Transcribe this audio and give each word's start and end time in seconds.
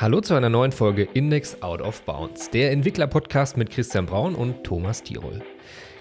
Hallo 0.00 0.20
zu 0.20 0.34
einer 0.34 0.48
neuen 0.48 0.72
Folge 0.72 1.04
Index 1.14 1.62
Out 1.62 1.80
of 1.80 2.02
Bounds, 2.02 2.50
der 2.50 2.72
Entwickler-Podcast 2.72 3.56
mit 3.56 3.70
Christian 3.70 4.06
Braun 4.06 4.34
und 4.34 4.64
Thomas 4.64 5.04
Tirol. 5.04 5.40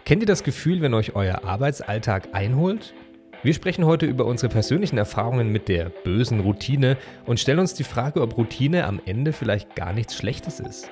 Kennt 0.04 0.24
ihr 0.24 0.26
das 0.26 0.44
Gefühl, 0.44 0.82
wenn 0.82 0.96
euch 0.96 1.16
euer 1.16 1.46
Arbeitsalltag 1.46 2.30
einholt? 2.34 2.96
Wir 3.44 3.54
sprechen 3.54 3.86
heute 3.86 4.08
über 4.08 4.26
unsere 4.26 4.52
persönlichen 4.52 4.98
Erfahrungen 4.98 5.50
mit 5.50 5.68
der 5.68 5.90
bösen 5.90 6.40
Routine 6.40 6.98
und 7.28 7.40
stellen 7.40 7.60
uns 7.60 7.76
die 7.76 7.84
Frage, 7.84 8.22
ob 8.22 8.36
Routine 8.36 8.88
am 8.88 9.00
Ende 9.06 9.32
vielleicht 9.32 9.76
gar 9.76 9.94
nichts 9.94 10.16
Schlechtes 10.16 10.60
ist. 10.60 10.90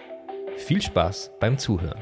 Viel 0.58 0.84
Spaß 0.84 1.32
beim 1.40 1.58
Zuhören. 1.58 2.00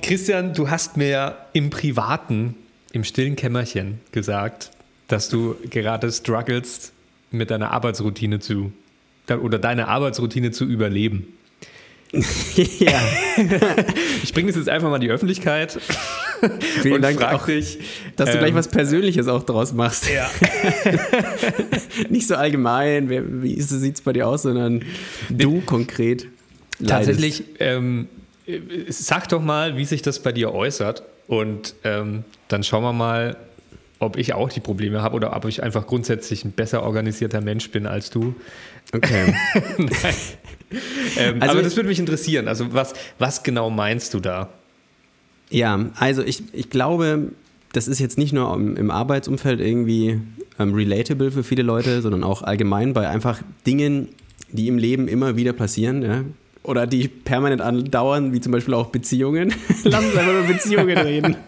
Christian, 0.00 0.54
du 0.54 0.70
hast 0.70 0.96
mir 0.96 1.36
im 1.52 1.68
Privaten, 1.68 2.54
im 2.92 3.04
stillen 3.04 3.36
Kämmerchen 3.36 4.00
gesagt, 4.12 4.70
dass 5.08 5.28
du 5.28 5.56
gerade 5.68 6.12
strugglest, 6.12 6.92
mit 7.30 7.50
deiner 7.50 7.72
Arbeitsroutine 7.72 8.40
zu 8.40 8.72
oder 9.28 9.58
deine 9.58 9.88
Arbeitsroutine 9.88 10.50
zu 10.50 10.64
überleben. 10.64 11.26
ja. 12.78 13.00
Ich 14.22 14.32
bringe 14.32 14.48
das 14.48 14.56
jetzt 14.56 14.68
einfach 14.68 14.88
mal 14.88 14.96
in 14.96 15.02
die 15.02 15.10
Öffentlichkeit. 15.10 15.78
Vielen 16.82 16.96
und 16.96 17.02
Dank 17.02 17.22
auch, 17.22 17.46
dich, 17.46 17.78
dass 18.16 18.30
du 18.30 18.36
ähm, 18.36 18.40
gleich 18.40 18.54
was 18.54 18.68
Persönliches 18.68 19.28
auch 19.28 19.42
draus 19.42 19.72
machst. 19.72 20.08
Ja. 20.10 20.28
Nicht 22.08 22.26
so 22.26 22.34
allgemein, 22.34 23.08
wie 23.42 23.60
sieht 23.60 23.94
es 23.94 24.00
bei 24.00 24.12
dir 24.12 24.26
aus, 24.28 24.42
sondern 24.42 24.84
du 25.30 25.60
konkret. 25.60 26.26
Tatsächlich, 26.84 27.44
ähm, 27.58 28.08
sag 28.88 29.28
doch 29.28 29.42
mal, 29.42 29.76
wie 29.76 29.84
sich 29.84 30.02
das 30.02 30.20
bei 30.20 30.32
dir 30.32 30.52
äußert 30.52 31.02
und 31.26 31.74
ähm, 31.84 32.24
dann 32.48 32.64
schauen 32.64 32.82
wir 32.82 32.92
mal, 32.92 33.36
ob 33.98 34.16
ich 34.16 34.32
auch 34.32 34.48
die 34.48 34.60
Probleme 34.60 35.02
habe 35.02 35.16
oder 35.16 35.34
ob 35.34 35.44
ich 35.46 35.62
einfach 35.62 35.86
grundsätzlich 35.86 36.44
ein 36.44 36.52
besser 36.52 36.82
organisierter 36.82 37.40
Mensch 37.40 37.70
bin 37.70 37.86
als 37.86 38.10
du. 38.10 38.34
Okay. 38.92 39.34
ähm, 41.16 41.40
also 41.40 41.52
aber 41.52 41.62
das 41.62 41.76
würde 41.76 41.88
mich 41.88 41.98
interessieren. 41.98 42.48
Also 42.48 42.72
was, 42.72 42.94
was 43.18 43.42
genau 43.42 43.70
meinst 43.70 44.14
du 44.14 44.20
da? 44.20 44.48
Ja, 45.50 45.86
also 45.96 46.22
ich, 46.22 46.42
ich 46.52 46.70
glaube, 46.70 47.32
das 47.72 47.88
ist 47.88 47.98
jetzt 47.98 48.18
nicht 48.18 48.32
nur 48.32 48.54
im, 48.54 48.76
im 48.76 48.90
Arbeitsumfeld 48.90 49.60
irgendwie 49.60 50.20
ähm, 50.58 50.74
relatable 50.74 51.30
für 51.30 51.42
viele 51.42 51.62
Leute, 51.62 52.02
sondern 52.02 52.24
auch 52.24 52.42
allgemein 52.42 52.92
bei 52.92 53.08
einfach 53.08 53.42
Dingen, 53.66 54.08
die 54.50 54.68
im 54.68 54.78
Leben 54.78 55.08
immer 55.08 55.36
wieder 55.36 55.52
passieren. 55.52 56.02
Ja? 56.02 56.24
Oder 56.62 56.86
die 56.86 57.08
permanent 57.08 57.62
andauern, 57.62 58.32
wie 58.32 58.40
zum 58.40 58.52
Beispiel 58.52 58.74
auch 58.74 58.86
Beziehungen. 58.86 59.52
Lass 59.84 60.04
uns 60.04 60.16
einfach 60.16 60.32
über 60.32 60.42
Beziehungen 60.52 60.98
reden. 60.98 61.36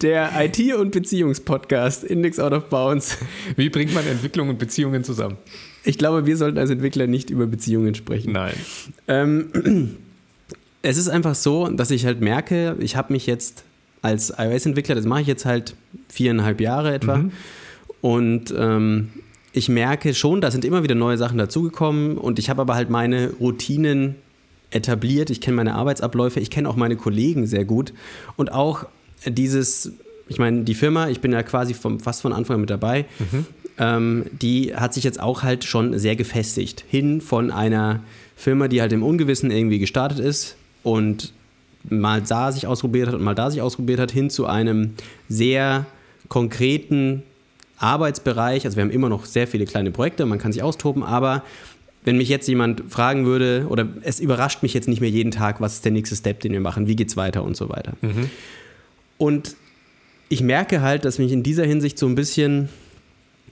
Der 0.00 0.30
IT- 0.44 0.74
und 0.74 0.92
Beziehungspodcast 0.92 2.04
Index 2.04 2.38
Out 2.38 2.52
of 2.52 2.64
Bounds. 2.68 3.18
Wie 3.56 3.70
bringt 3.70 3.94
man 3.94 4.06
Entwicklung 4.06 4.48
und 4.48 4.58
Beziehungen 4.58 5.04
zusammen? 5.04 5.36
Ich 5.84 5.98
glaube, 5.98 6.26
wir 6.26 6.36
sollten 6.36 6.58
als 6.58 6.70
Entwickler 6.70 7.06
nicht 7.06 7.30
über 7.30 7.46
Beziehungen 7.46 7.94
sprechen. 7.94 8.32
Nein. 8.32 8.54
Ähm, 9.08 9.96
es 10.82 10.96
ist 10.96 11.08
einfach 11.08 11.34
so, 11.34 11.68
dass 11.68 11.90
ich 11.90 12.06
halt 12.06 12.20
merke, 12.20 12.76
ich 12.80 12.96
habe 12.96 13.12
mich 13.12 13.26
jetzt 13.26 13.64
als 14.02 14.32
iOS-Entwickler, 14.36 14.94
das 14.94 15.04
mache 15.04 15.22
ich 15.22 15.26
jetzt 15.26 15.44
halt 15.44 15.76
viereinhalb 16.08 16.60
Jahre 16.60 16.92
etwa. 16.92 17.18
Mhm. 17.18 17.32
Und 18.00 18.54
ähm, 18.56 19.08
ich 19.52 19.68
merke 19.68 20.14
schon, 20.14 20.40
da 20.40 20.50
sind 20.50 20.64
immer 20.64 20.82
wieder 20.82 20.94
neue 20.94 21.18
Sachen 21.18 21.38
dazugekommen 21.38 22.18
und 22.18 22.38
ich 22.38 22.50
habe 22.50 22.62
aber 22.62 22.74
halt 22.74 22.90
meine 22.90 23.32
Routinen 23.34 24.16
etabliert. 24.70 25.30
Ich 25.30 25.40
kenne 25.40 25.56
meine 25.56 25.74
Arbeitsabläufe, 25.74 26.40
ich 26.40 26.50
kenne 26.50 26.68
auch 26.68 26.76
meine 26.76 26.96
Kollegen 26.96 27.46
sehr 27.46 27.64
gut 27.64 27.92
und 28.36 28.52
auch 28.52 28.86
dieses, 29.26 29.92
ich 30.28 30.38
meine, 30.38 30.62
die 30.62 30.74
Firma, 30.74 31.08
ich 31.08 31.20
bin 31.20 31.32
ja 31.32 31.42
quasi 31.42 31.74
vom, 31.74 32.00
fast 32.00 32.22
von 32.22 32.32
Anfang 32.32 32.54
an 32.54 32.60
mit 32.62 32.70
dabei, 32.70 33.06
mhm. 33.18 33.46
ähm, 33.78 34.24
die 34.32 34.74
hat 34.74 34.94
sich 34.94 35.04
jetzt 35.04 35.20
auch 35.20 35.42
halt 35.42 35.64
schon 35.64 35.98
sehr 35.98 36.16
gefestigt. 36.16 36.84
Hin 36.88 37.20
von 37.20 37.50
einer 37.50 38.00
Firma, 38.36 38.68
die 38.68 38.80
halt 38.80 38.92
im 38.92 39.02
Ungewissen 39.02 39.50
irgendwie 39.50 39.78
gestartet 39.78 40.18
ist 40.18 40.56
und 40.82 41.32
mal 41.88 42.22
da 42.22 42.52
sich 42.52 42.66
ausprobiert 42.66 43.08
hat 43.08 43.14
und 43.14 43.22
mal 43.22 43.34
da 43.34 43.50
sich 43.50 43.60
ausprobiert 43.60 44.00
hat, 44.00 44.10
hin 44.10 44.30
zu 44.30 44.46
einem 44.46 44.94
sehr 45.28 45.86
konkreten 46.28 47.22
Arbeitsbereich. 47.78 48.64
Also 48.64 48.76
wir 48.76 48.84
haben 48.84 48.90
immer 48.90 49.08
noch 49.08 49.24
sehr 49.24 49.46
viele 49.46 49.64
kleine 49.64 49.90
Projekte, 49.90 50.24
man 50.26 50.38
kann 50.38 50.52
sich 50.52 50.62
austoben, 50.62 51.02
aber 51.02 51.42
wenn 52.04 52.16
mich 52.16 52.28
jetzt 52.28 52.48
jemand 52.48 52.82
fragen 52.88 53.26
würde, 53.26 53.66
oder 53.68 53.88
es 54.02 54.18
überrascht 54.18 54.62
mich 54.62 54.74
jetzt 54.74 54.88
nicht 54.88 55.00
mehr 55.00 55.10
jeden 55.10 55.30
Tag, 55.30 55.60
was 55.60 55.74
ist 55.74 55.84
der 55.84 55.92
nächste 55.92 56.16
Step, 56.16 56.40
den 56.40 56.52
wir 56.52 56.60
machen, 56.60 56.88
wie 56.88 56.96
geht's 56.96 57.16
weiter 57.16 57.44
und 57.44 57.56
so 57.56 57.68
weiter. 57.68 57.92
Mhm. 58.00 58.30
Und 59.22 59.54
ich 60.30 60.42
merke 60.42 60.82
halt, 60.82 61.04
dass 61.04 61.20
mich 61.20 61.30
in 61.30 61.44
dieser 61.44 61.64
Hinsicht 61.64 61.96
so 61.96 62.06
ein 62.06 62.16
bisschen 62.16 62.68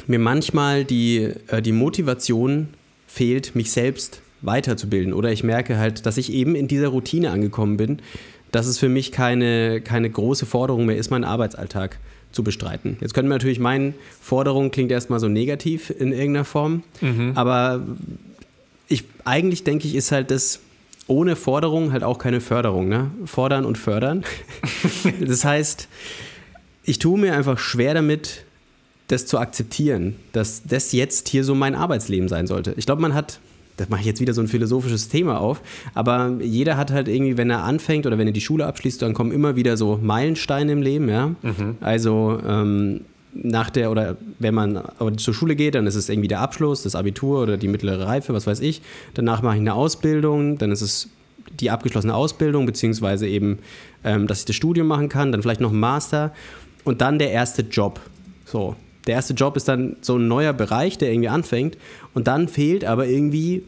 mir 0.08 0.18
manchmal 0.18 0.84
die, 0.84 1.32
äh, 1.46 1.62
die 1.62 1.70
Motivation 1.70 2.66
fehlt, 3.06 3.54
mich 3.54 3.70
selbst 3.70 4.20
weiterzubilden. 4.40 5.12
Oder 5.12 5.30
ich 5.30 5.44
merke 5.44 5.78
halt, 5.78 6.06
dass 6.06 6.16
ich 6.16 6.32
eben 6.32 6.56
in 6.56 6.66
dieser 6.66 6.88
Routine 6.88 7.30
angekommen 7.30 7.76
bin, 7.76 8.00
dass 8.50 8.66
es 8.66 8.78
für 8.78 8.88
mich 8.88 9.12
keine, 9.12 9.80
keine 9.80 10.10
große 10.10 10.44
Forderung 10.44 10.86
mehr 10.86 10.96
ist, 10.96 11.12
meinen 11.12 11.22
Arbeitsalltag 11.22 12.00
zu 12.32 12.42
bestreiten. 12.42 12.96
Jetzt 13.00 13.14
könnte 13.14 13.28
man 13.28 13.36
natürlich 13.36 13.60
meinen, 13.60 13.94
Forderung 14.20 14.72
klingt 14.72 14.90
erstmal 14.90 15.20
so 15.20 15.28
negativ 15.28 15.90
in 15.90 16.10
irgendeiner 16.10 16.44
Form, 16.44 16.82
mhm. 17.00 17.30
aber 17.36 17.86
ich, 18.88 19.04
eigentlich 19.24 19.62
denke 19.62 19.86
ich, 19.86 19.94
ist 19.94 20.10
halt 20.10 20.32
das 20.32 20.58
ohne 21.10 21.36
Forderung 21.36 21.92
halt 21.92 22.04
auch 22.04 22.18
keine 22.18 22.40
Förderung. 22.40 22.88
Ne? 22.88 23.10
Fordern 23.24 23.64
und 23.64 23.76
fördern. 23.76 24.24
das 25.20 25.44
heißt, 25.44 25.88
ich 26.84 26.98
tue 26.98 27.18
mir 27.18 27.34
einfach 27.34 27.58
schwer 27.58 27.94
damit, 27.94 28.44
das 29.08 29.26
zu 29.26 29.38
akzeptieren, 29.38 30.16
dass 30.32 30.62
das 30.64 30.92
jetzt 30.92 31.28
hier 31.28 31.42
so 31.42 31.54
mein 31.54 31.74
Arbeitsleben 31.74 32.28
sein 32.28 32.46
sollte. 32.46 32.74
Ich 32.76 32.86
glaube, 32.86 33.02
man 33.02 33.12
hat, 33.12 33.40
das 33.76 33.88
mache 33.88 34.00
ich 34.00 34.06
jetzt 34.06 34.20
wieder 34.20 34.34
so 34.34 34.40
ein 34.40 34.46
philosophisches 34.46 35.08
Thema 35.08 35.40
auf, 35.40 35.60
aber 35.94 36.36
jeder 36.40 36.76
hat 36.76 36.92
halt 36.92 37.08
irgendwie, 37.08 37.36
wenn 37.36 37.50
er 37.50 37.64
anfängt 37.64 38.06
oder 38.06 38.18
wenn 38.18 38.28
er 38.28 38.32
die 38.32 38.40
Schule 38.40 38.66
abschließt, 38.66 39.02
dann 39.02 39.12
kommen 39.12 39.32
immer 39.32 39.56
wieder 39.56 39.76
so 39.76 39.98
Meilensteine 40.00 40.70
im 40.70 40.82
Leben, 40.82 41.08
ja. 41.08 41.34
Mhm. 41.42 41.76
Also 41.80 42.38
ähm, 42.46 43.00
nach 43.32 43.70
der, 43.70 43.90
oder 43.90 44.16
wenn 44.38 44.54
man 44.54 44.82
zur 45.16 45.34
Schule 45.34 45.56
geht, 45.56 45.74
dann 45.74 45.86
ist 45.86 45.94
es 45.94 46.08
irgendwie 46.08 46.28
der 46.28 46.40
Abschluss, 46.40 46.82
das 46.82 46.94
Abitur 46.94 47.42
oder 47.42 47.56
die 47.56 47.68
mittlere 47.68 48.06
Reife, 48.06 48.34
was 48.34 48.46
weiß 48.46 48.60
ich. 48.60 48.82
Danach 49.14 49.42
mache 49.42 49.54
ich 49.54 49.60
eine 49.60 49.74
Ausbildung, 49.74 50.58
dann 50.58 50.72
ist 50.72 50.82
es 50.82 51.08
die 51.60 51.70
abgeschlossene 51.70 52.14
Ausbildung, 52.14 52.66
beziehungsweise 52.66 53.26
eben, 53.26 53.58
ähm, 54.04 54.26
dass 54.26 54.40
ich 54.40 54.44
das 54.46 54.56
Studium 54.56 54.86
machen 54.86 55.08
kann, 55.08 55.32
dann 55.32 55.42
vielleicht 55.42 55.60
noch 55.60 55.72
ein 55.72 55.80
Master 55.80 56.32
und 56.84 57.00
dann 57.00 57.18
der 57.18 57.30
erste 57.30 57.62
Job. 57.62 58.00
So. 58.44 58.76
Der 59.06 59.14
erste 59.14 59.32
Job 59.32 59.56
ist 59.56 59.66
dann 59.66 59.96
so 60.02 60.16
ein 60.16 60.28
neuer 60.28 60.52
Bereich, 60.52 60.98
der 60.98 61.10
irgendwie 61.10 61.30
anfängt 61.30 61.78
und 62.12 62.26
dann 62.26 62.48
fehlt 62.48 62.84
aber 62.84 63.06
irgendwie 63.06 63.64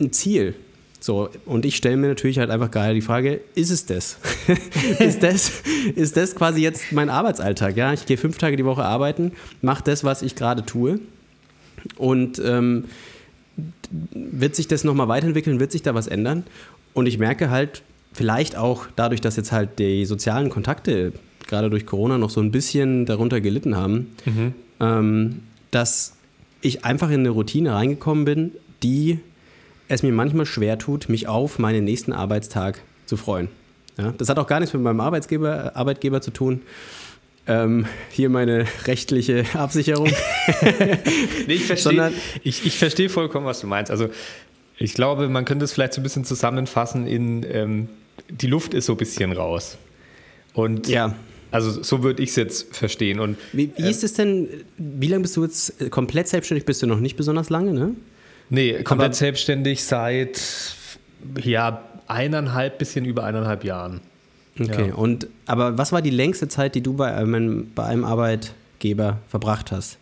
ein 0.00 0.12
Ziel. 0.12 0.54
So, 1.00 1.28
und 1.46 1.64
ich 1.64 1.76
stelle 1.76 1.96
mir 1.96 2.08
natürlich 2.08 2.38
halt 2.38 2.50
einfach 2.50 2.70
gerade 2.70 2.94
die 2.94 3.02
Frage, 3.02 3.40
ist 3.54 3.70
es 3.70 3.86
das? 3.86 4.18
ist 4.98 5.22
das? 5.22 5.62
Ist 5.94 6.16
das 6.16 6.34
quasi 6.34 6.60
jetzt 6.60 6.92
mein 6.92 7.08
Arbeitsalltag? 7.08 7.76
Ja, 7.76 7.92
ich 7.92 8.06
gehe 8.06 8.16
fünf 8.16 8.38
Tage 8.38 8.56
die 8.56 8.64
Woche 8.64 8.84
arbeiten, 8.84 9.32
mache 9.62 9.84
das, 9.84 10.02
was 10.02 10.22
ich 10.22 10.34
gerade 10.34 10.66
tue. 10.66 10.98
Und 11.96 12.42
ähm, 12.44 12.86
wird 14.10 14.56
sich 14.56 14.66
das 14.66 14.82
nochmal 14.82 15.08
weiterentwickeln? 15.08 15.60
Wird 15.60 15.72
sich 15.72 15.82
da 15.82 15.94
was 15.94 16.08
ändern? 16.08 16.44
Und 16.94 17.06
ich 17.06 17.18
merke 17.18 17.50
halt, 17.50 17.82
vielleicht 18.12 18.56
auch 18.56 18.86
dadurch, 18.96 19.20
dass 19.20 19.36
jetzt 19.36 19.52
halt 19.52 19.78
die 19.78 20.04
sozialen 20.04 20.50
Kontakte 20.50 21.12
gerade 21.46 21.70
durch 21.70 21.86
Corona 21.86 22.18
noch 22.18 22.30
so 22.30 22.40
ein 22.40 22.50
bisschen 22.50 23.06
darunter 23.06 23.40
gelitten 23.40 23.76
haben, 23.76 24.08
mhm. 24.24 24.54
ähm, 24.80 25.40
dass 25.70 26.14
ich 26.60 26.84
einfach 26.84 27.10
in 27.10 27.20
eine 27.20 27.30
Routine 27.30 27.72
reingekommen 27.72 28.24
bin, 28.24 28.52
die 28.82 29.20
es 29.88 30.02
mir 30.02 30.12
manchmal 30.12 30.46
schwer 30.46 30.78
tut, 30.78 31.08
mich 31.08 31.26
auf 31.26 31.58
meinen 31.58 31.84
nächsten 31.84 32.12
Arbeitstag 32.12 32.82
zu 33.06 33.16
freuen. 33.16 33.48
Ja, 33.96 34.12
das 34.16 34.28
hat 34.28 34.38
auch 34.38 34.46
gar 34.46 34.60
nichts 34.60 34.72
mit 34.74 34.82
meinem 34.82 35.00
Arbeitgeber, 35.00 35.74
Arbeitgeber 35.74 36.20
zu 36.20 36.30
tun. 36.30 36.62
Ähm, 37.46 37.86
hier 38.10 38.28
meine 38.28 38.66
rechtliche 38.84 39.44
Absicherung. 39.54 40.06
nee, 41.46 41.54
ich 41.54 41.64
verstehe 41.64 42.12
ich, 42.44 42.66
ich 42.66 42.78
versteh 42.78 43.08
vollkommen, 43.08 43.46
was 43.46 43.60
du 43.60 43.66
meinst. 43.66 43.90
Also 43.90 44.08
ich 44.76 44.94
glaube, 44.94 45.28
man 45.28 45.44
könnte 45.44 45.64
es 45.64 45.72
vielleicht 45.72 45.94
so 45.94 46.00
ein 46.00 46.04
bisschen 46.04 46.24
zusammenfassen 46.24 47.06
in 47.06 47.44
ähm, 47.50 47.88
die 48.28 48.46
Luft 48.46 48.74
ist 48.74 48.86
so 48.86 48.92
ein 48.92 48.98
bisschen 48.98 49.32
raus. 49.32 49.78
Und 50.52 50.88
ja. 50.88 51.14
Also 51.50 51.82
so 51.82 52.02
würde 52.02 52.22
ich 52.22 52.30
es 52.30 52.36
jetzt 52.36 52.76
verstehen. 52.76 53.20
Und, 53.20 53.38
wie, 53.52 53.70
wie 53.76 53.82
äh, 53.82 53.90
ist 53.90 54.04
es 54.04 54.12
denn, 54.12 54.48
wie 54.76 55.08
lange 55.08 55.22
bist 55.22 55.36
du 55.36 55.44
jetzt 55.44 55.90
komplett 55.90 56.28
selbstständig? 56.28 56.66
Bist 56.66 56.82
du 56.82 56.86
noch 56.86 57.00
nicht 57.00 57.16
besonders 57.16 57.48
lange, 57.48 57.72
ne? 57.72 57.94
Nee, 58.50 58.82
komplett 58.82 59.08
Aber 59.08 59.14
selbstständig 59.14 59.84
seit 59.84 60.40
ja, 61.42 61.82
eineinhalb, 62.06 62.78
bisschen 62.78 63.04
über 63.04 63.24
eineinhalb 63.24 63.64
Jahren. 63.64 64.00
Okay, 64.58 64.88
ja. 64.88 64.94
und 64.94 65.28
aber 65.46 65.78
was 65.78 65.92
war 65.92 66.02
die 66.02 66.10
längste 66.10 66.48
Zeit, 66.48 66.74
die 66.74 66.80
du 66.80 66.94
bei 66.94 67.14
einem, 67.14 67.70
bei 67.74 67.84
einem 67.84 68.04
Arbeitgeber 68.04 69.18
verbracht 69.28 69.70
hast? 69.70 69.98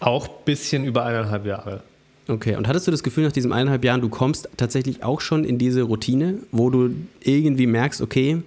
Auch 0.00 0.26
ein 0.26 0.34
bisschen 0.44 0.84
über 0.84 1.04
eineinhalb 1.04 1.44
Jahre. 1.44 1.82
Okay, 2.28 2.54
und 2.54 2.68
hattest 2.68 2.86
du 2.86 2.90
das 2.90 3.02
Gefühl 3.02 3.24
nach 3.24 3.32
diesen 3.32 3.52
eineinhalb 3.52 3.84
Jahren, 3.84 4.00
du 4.00 4.08
kommst 4.08 4.48
tatsächlich 4.56 5.02
auch 5.02 5.20
schon 5.20 5.44
in 5.44 5.58
diese 5.58 5.82
Routine, 5.82 6.38
wo 6.52 6.70
du 6.70 6.94
irgendwie 7.20 7.66
merkst, 7.66 8.00
okay, 8.00 8.42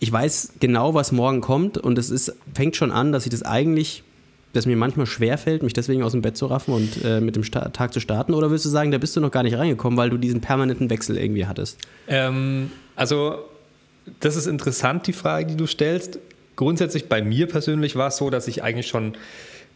ich 0.00 0.12
weiß 0.12 0.54
genau, 0.60 0.94
was 0.94 1.10
morgen 1.10 1.40
kommt 1.40 1.78
und 1.78 1.98
es 1.98 2.10
ist, 2.10 2.34
fängt 2.54 2.76
schon 2.76 2.92
an, 2.92 3.10
dass 3.10 3.24
ich 3.24 3.30
das 3.30 3.42
eigentlich 3.42 4.04
das 4.58 4.66
mir 4.66 4.76
manchmal 4.76 5.06
schwerfällt, 5.06 5.62
mich 5.62 5.72
deswegen 5.72 6.02
aus 6.02 6.12
dem 6.12 6.22
Bett 6.22 6.36
zu 6.36 6.46
raffen 6.46 6.74
und 6.74 7.04
äh, 7.04 7.20
mit 7.20 7.36
dem 7.36 7.44
Sta 7.44 7.68
Tag 7.70 7.92
zu 7.92 8.00
starten? 8.00 8.34
Oder 8.34 8.50
würdest 8.50 8.66
du 8.66 8.70
sagen, 8.70 8.90
da 8.90 8.98
bist 8.98 9.16
du 9.16 9.20
noch 9.20 9.30
gar 9.30 9.42
nicht 9.42 9.56
reingekommen, 9.56 9.96
weil 9.96 10.10
du 10.10 10.18
diesen 10.18 10.40
permanenten 10.40 10.90
Wechsel 10.90 11.16
irgendwie 11.16 11.46
hattest? 11.46 11.78
Ähm, 12.06 12.70
also, 12.96 13.38
das 14.20 14.36
ist 14.36 14.46
interessant, 14.46 15.06
die 15.06 15.12
Frage, 15.12 15.46
die 15.46 15.56
du 15.56 15.66
stellst. 15.66 16.18
Grundsätzlich 16.56 17.08
bei 17.08 17.22
mir 17.22 17.46
persönlich 17.46 17.96
war 17.96 18.08
es 18.08 18.16
so, 18.16 18.30
dass 18.30 18.48
ich 18.48 18.62
eigentlich 18.62 18.88
schon 18.88 19.14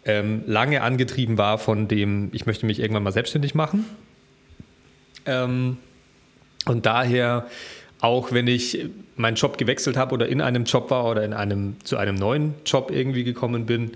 ähm, 0.05 0.43
lange 0.47 0.83
angetrieben 0.83 1.39
war 1.39 1.59
von 1.59 1.89
dem, 1.89 2.31
ich 2.33 2.47
möchte 2.47 2.67
mich 2.67 2.81
irgendwann 2.81 3.05
mal 3.05 3.13
selbstständig 3.13 3.55
machen. 3.55 3.85
Ähm, 5.27 5.77
und 6.67 6.87
daher, 6.87 7.47
auch 8.01 8.33
wenn 8.33 8.49
ich 8.49 8.87
meinen 9.17 9.37
Job 9.37 9.59
gewechselt 9.59 9.97
habe 9.97 10.15
oder 10.15 10.29
in 10.29 10.41
einem 10.41 10.65
Job 10.65 10.91
war 10.91 11.05
oder 11.05 11.25
in 11.25 11.33
einem, 11.33 11.77
zu 11.85 11.97
einem 11.97 12.17
neuen 12.17 12.55
Job 12.67 12.91
irgendwie 12.91 13.25
gekommen 13.25 13.67
bin, 13.67 13.93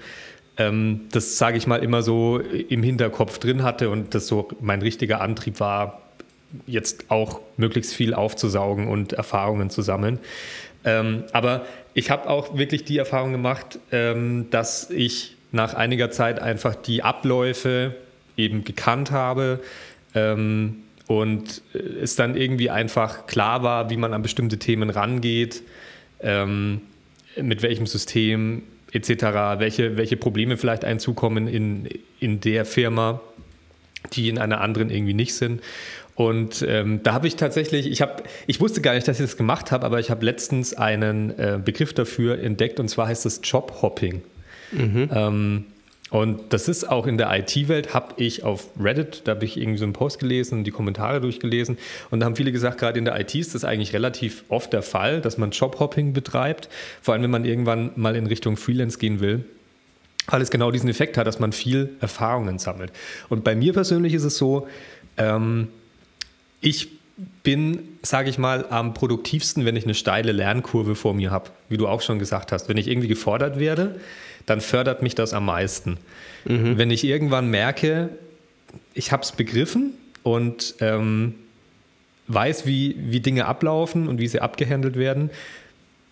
ähm, 0.57 1.03
das 1.13 1.39
sage 1.39 1.59
ich 1.59 1.67
mal 1.67 1.83
immer 1.83 2.03
so 2.03 2.39
im 2.39 2.83
Hinterkopf 2.83 3.39
drin 3.39 3.63
hatte 3.63 3.91
und 3.91 4.15
das 4.15 4.27
so 4.27 4.49
mein 4.61 4.83
richtiger 4.83 5.21
Antrieb 5.21 5.61
war, 5.61 6.03
jetzt 6.67 7.11
auch 7.11 7.41
möglichst 7.57 7.95
viel 7.95 8.15
aufzusaugen 8.15 8.89
und 8.89 9.13
Erfahrungen 9.13 9.71
zu 9.71 9.83
sammeln. 9.83 10.19
Ähm, 10.85 11.25
aber 11.33 11.67
ich 11.95 12.11
habe 12.11 12.29
auch 12.31 12.57
wirklich 12.57 12.85
die 12.85 12.99
Erfahrung 12.99 13.33
gemacht, 13.33 13.79
ähm, 13.91 14.47
dass 14.51 14.91
ich 14.91 15.37
nach 15.53 15.75
einiger 15.75 16.11
Zeit 16.11 16.39
einfach 16.41 16.75
die 16.75 17.03
Abläufe 17.03 17.95
eben 18.37 18.65
gekannt 18.65 19.11
habe 19.11 19.61
ähm, 20.15 20.77
und 21.07 21.63
es 22.03 22.17
dann 22.17 22.37
irgendwie 22.37 22.71
einfach 22.71 23.27
klar 23.27 23.63
war, 23.63 23.91
wie 23.91 23.97
man 23.97 24.13
an 24.13 24.23
bestimmte 24.23 24.59
Themen 24.59 24.91
rangeht, 24.91 25.63
ähm, 26.21 26.83
mit 27.41 27.63
welchem 27.63 27.87
System 27.87 28.63
etc., 28.97 29.59
welche, 29.59 29.97
welche 29.97 30.17
Probleme 30.17 30.57
vielleicht 30.57 30.85
einzukommen 30.85 31.49
in, 31.49 31.89
in 32.21 32.41
der 32.41 32.65
Firma, 32.65 33.21
die 34.13 34.29
in 34.29 34.39
einer 34.39 34.61
anderen 34.61 34.91
irgendwie 34.91 35.15
nicht 35.15 35.35
sind. 35.35 35.63
Und 36.15 36.65
ähm, 36.67 37.03
da 37.03 37.13
habe 37.13 37.27
ich 37.27 37.37
tatsächlich, 37.37 37.87
ich 37.87 38.01
habe, 38.01 38.23
ich 38.47 38.61
wusste 38.61 38.81
gar 38.81 38.95
nicht, 38.95 39.07
dass 39.07 39.21
ich 39.21 39.27
das 39.27 39.37
gemacht 39.37 39.71
habe, 39.71 39.85
aber 39.85 40.01
ich 40.01 40.11
habe 40.11 40.25
letztens 40.25 40.73
einen 40.73 41.39
äh, 41.39 41.61
Begriff 41.63 41.93
dafür 41.93 42.39
entdeckt 42.39 42.81
und 42.81 42.89
zwar 42.89 43.09
heißt 43.09 43.27
es 43.27 43.41
Jobhopping. 43.45 44.23
Mhm. 44.73 45.11
Ähm, 45.13 45.65
und 46.11 46.53
das 46.53 46.69
ist 46.69 46.89
auch 46.89 47.07
in 47.07 47.19
der 47.19 47.37
IT-Welt, 47.37 47.93
habe 47.93 48.15
ich 48.17 48.45
auf 48.45 48.69
Reddit, 48.81 49.23
da 49.25 49.33
habe 49.33 49.45
ich 49.45 49.57
irgendwie 49.57 49.79
so 49.79 49.85
einen 49.85 49.93
Post 49.93 50.21
gelesen 50.21 50.59
und 50.59 50.65
die 50.65 50.71
Kommentare 50.71 51.21
durchgelesen. 51.21 51.79
Und 52.11 52.21
da 52.21 52.27
haben 52.27 52.37
viele 52.37 52.53
gesagt, 52.53 52.79
gerade 52.79 52.99
in 52.99 53.05
der 53.05 53.19
IT 53.19 53.35
ist 53.35 53.57
das 53.57 53.65
eigentlich 53.65 53.93
relativ 53.93 54.45
oft 54.49 54.73
der 54.73 54.83
Fall, 54.83 55.21
dass 55.21 55.37
man 55.37 55.51
Jobhopping 55.51 56.13
betreibt. 56.13 56.69
Vor 57.03 57.15
allem, 57.15 57.25
wenn 57.25 57.33
man 57.33 57.45
irgendwann 57.45 57.91
mal 57.97 58.15
in 58.15 58.27
Richtung 58.27 58.57
Freelance 58.57 58.99
gehen 58.99 59.19
will. 59.19 59.45
Weil 60.29 60.43
es 60.43 60.51
genau 60.51 60.71
diesen 60.71 60.89
Effekt 60.89 61.17
hat, 61.19 61.27
dass 61.27 61.41
man 61.41 61.53
viel 61.53 61.91
Erfahrungen 62.01 62.59
sammelt. 62.59 62.93
Und 63.29 63.43
bei 63.43 63.57
mir 63.57 63.73
persönlich 63.73 64.15
ist 64.15 64.25
es 64.25 64.37
so, 64.37 64.69
ähm, 65.17 65.69
ich 66.61 66.89
bin, 67.43 67.99
sage 68.03 68.29
ich 68.29 68.39
mal, 68.39 68.67
am 68.71 68.95
produktivsten, 68.95 69.65
wenn 69.65 69.77
ich 69.77 69.85
eine 69.85 69.95
steile 69.95 70.33
Lernkurve 70.33 70.95
vor 70.95 71.15
mir 71.15 71.31
habe, 71.31 71.51
wie 71.69 71.77
du 71.77 71.89
auch 71.89 72.03
schon 72.03 72.19
gesagt 72.19 72.53
hast. 72.53 72.69
Wenn 72.69 72.77
ich 72.77 72.89
irgendwie 72.89 73.09
gefordert 73.09 73.59
werde, 73.59 73.99
dann 74.47 74.61
fördert 74.61 75.03
mich 75.03 75.15
das 75.15 75.35
am 75.35 75.45
meisten. 75.47 75.99
Mhm. 76.45 76.79
Wenn 76.79 76.91
ich 76.91 77.05
irgendwann 77.05 77.49
merke, 77.49 78.11
ich 78.95 79.13
habe 79.13 79.23
es 79.23 79.33
begriffen 79.33 79.93
und 80.23 80.77
ähm, 80.81 81.35
weiß, 82.29 82.67
wie, 82.67 82.97
wie 82.99 83.21
Dinge 83.21 83.47
ablaufen 83.47 84.09
und 84.09 84.19
wie 84.19 84.29
sie 84.29 84.41
abgehandelt 84.41 84.97
werden, 84.97 85.31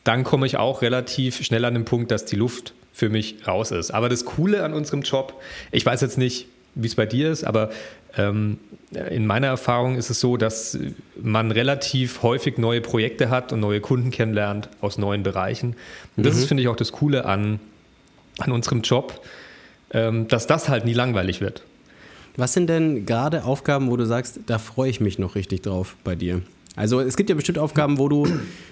dann 0.05 0.25
komme 0.25 0.47
ich 0.47 0.59
auch 0.59 0.83
relativ 0.83 1.43
schnell 1.43 1.65
an 1.65 1.75
den 1.75 1.85
Punkt, 1.85 2.11
dass 2.11 2.25
die 2.25 2.37
Luft 2.37 2.75
für 2.93 3.09
mich 3.09 3.47
raus 3.47 3.71
ist. 3.71 3.91
Aber 3.91 4.09
das 4.09 4.25
Coole 4.25 4.63
an 4.63 4.75
unserem 4.75 5.03
Job, 5.03 5.41
ich 5.73 5.85
weiß 5.85 6.01
jetzt 6.03 6.19
nicht, 6.19 6.47
wie 6.75 6.87
es 6.87 6.95
bei 6.95 7.07
dir 7.07 7.31
ist, 7.31 7.45
aber 7.45 7.71
ähm, 8.17 8.59
in 9.11 9.27
meiner 9.27 9.49
Erfahrung 9.49 9.97
ist 9.97 10.11
es 10.11 10.21
so, 10.21 10.37
dass 10.37 10.79
man 11.21 11.51
relativ 11.51 12.23
häufig 12.23 12.59
neue 12.59 12.81
Projekte 12.81 13.31
hat 13.31 13.53
und 13.53 13.61
neue 13.61 13.81
Kunden 13.81 14.11
kennenlernt 14.11 14.69
aus 14.81 14.99
neuen 14.99 15.23
Bereichen. 15.23 15.75
Und 16.17 16.27
das 16.27 16.35
mhm. 16.35 16.41
ist, 16.41 16.47
finde 16.47 16.63
ich, 16.63 16.69
auch 16.69 16.77
das 16.77 16.93
Coole 16.93 17.25
an, 17.25 17.59
an 18.39 18.53
unserem 18.53 18.83
Job, 18.83 19.21
ähm, 19.93 20.29
dass 20.29 20.47
das 20.47 20.69
halt 20.69 20.85
nie 20.85 20.95
langweilig 20.95 21.41
wird. 21.41 21.65
Was 22.37 22.53
sind 22.53 22.69
denn 22.69 23.07
gerade 23.07 23.45
Aufgaben, 23.45 23.91
wo 23.91 23.97
du 23.97 24.07
sagst, 24.07 24.41
da 24.47 24.59
freue 24.59 24.91
ich 24.91 25.01
mich 25.01 25.19
noch 25.19 25.37
richtig 25.37 25.63
drauf 25.63 25.97
bei 26.03 26.17
dir? 26.17 26.43
Also 26.77 27.01
es 27.01 27.17
gibt 27.17 27.31
ja 27.31 27.37
bestimmt 27.37 27.59
Aufgaben, 27.59 27.99
wo 27.99 28.09
du, 28.09 28.27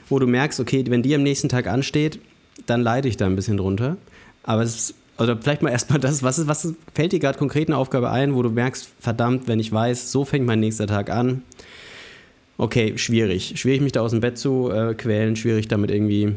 wo 0.09 0.19
du 0.19 0.27
merkst, 0.27 0.59
okay, 0.59 0.85
wenn 0.89 1.03
die 1.03 1.15
am 1.15 1.23
nächsten 1.23 1.49
Tag 1.49 1.69
ansteht, 1.69 2.19
dann 2.67 2.81
leide 2.81 3.09
ich 3.09 3.17
da 3.17 3.27
ein 3.27 3.37
bisschen 3.37 3.57
drunter. 3.57 3.97
Aber 4.43 4.63
es 4.63 4.75
ist, 4.75 4.95
oder 5.19 5.37
vielleicht 5.37 5.63
mal 5.63 5.71
erstmal 5.73 6.01
das, 6.01 6.25
was, 6.25 6.39
ist, 6.39 6.49
was 6.49 6.75
fällt 6.95 7.13
dir 7.13 7.21
gerade 7.21 7.39
konkret 7.39 7.69
eine 7.69 7.77
Aufgabe 7.77 8.11
ein, 8.11 8.35
wo 8.35 8.43
du 8.43 8.51
merkst, 8.51 8.89
verdammt, 8.99 9.47
wenn 9.47 9.61
ich 9.61 9.71
weiß, 9.71 10.11
so 10.11 10.25
fängt 10.25 10.47
mein 10.47 10.61
nächster 10.61 10.89
Tag 10.89 11.11
an. 11.11 11.43
Okay, 12.59 12.99
schwierig. 12.99 13.55
Schwierig, 13.57 13.81
mich 13.81 13.93
da 13.93 14.01
aus 14.01 14.11
dem 14.11 14.21
Bett 14.21 14.39
zu 14.39 14.71
äh, 14.71 14.95
quälen, 14.95 15.37
schwierig 15.37 15.69
damit 15.69 15.91
irgendwie 15.91 16.35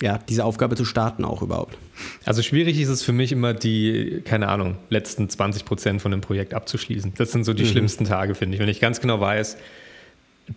ja, 0.00 0.18
diese 0.28 0.44
Aufgabe 0.44 0.76
zu 0.76 0.84
starten 0.84 1.24
auch 1.24 1.42
überhaupt? 1.42 1.76
Also 2.24 2.42
schwierig 2.42 2.78
ist 2.80 2.88
es 2.88 3.02
für 3.02 3.12
mich 3.12 3.32
immer 3.32 3.54
die, 3.54 4.22
keine 4.24 4.48
Ahnung, 4.48 4.76
letzten 4.90 5.28
20 5.28 5.64
Prozent 5.64 6.02
von 6.02 6.10
dem 6.10 6.20
Projekt 6.20 6.54
abzuschließen. 6.54 7.14
Das 7.16 7.32
sind 7.32 7.44
so 7.44 7.52
die 7.52 7.64
mhm. 7.64 7.68
schlimmsten 7.68 8.04
Tage, 8.04 8.34
finde 8.34 8.54
ich. 8.54 8.60
Wenn 8.60 8.68
ich 8.68 8.80
ganz 8.80 9.00
genau 9.00 9.20
weiß, 9.20 9.56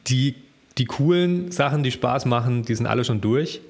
die, 0.08 0.36
die 0.78 0.86
coolen 0.86 1.52
Sachen, 1.52 1.84
die 1.84 1.92
Spaß 1.92 2.26
machen, 2.26 2.64
die 2.64 2.76
sind 2.76 2.86
alle 2.86 3.04
schon 3.04 3.22
durch. 3.22 3.62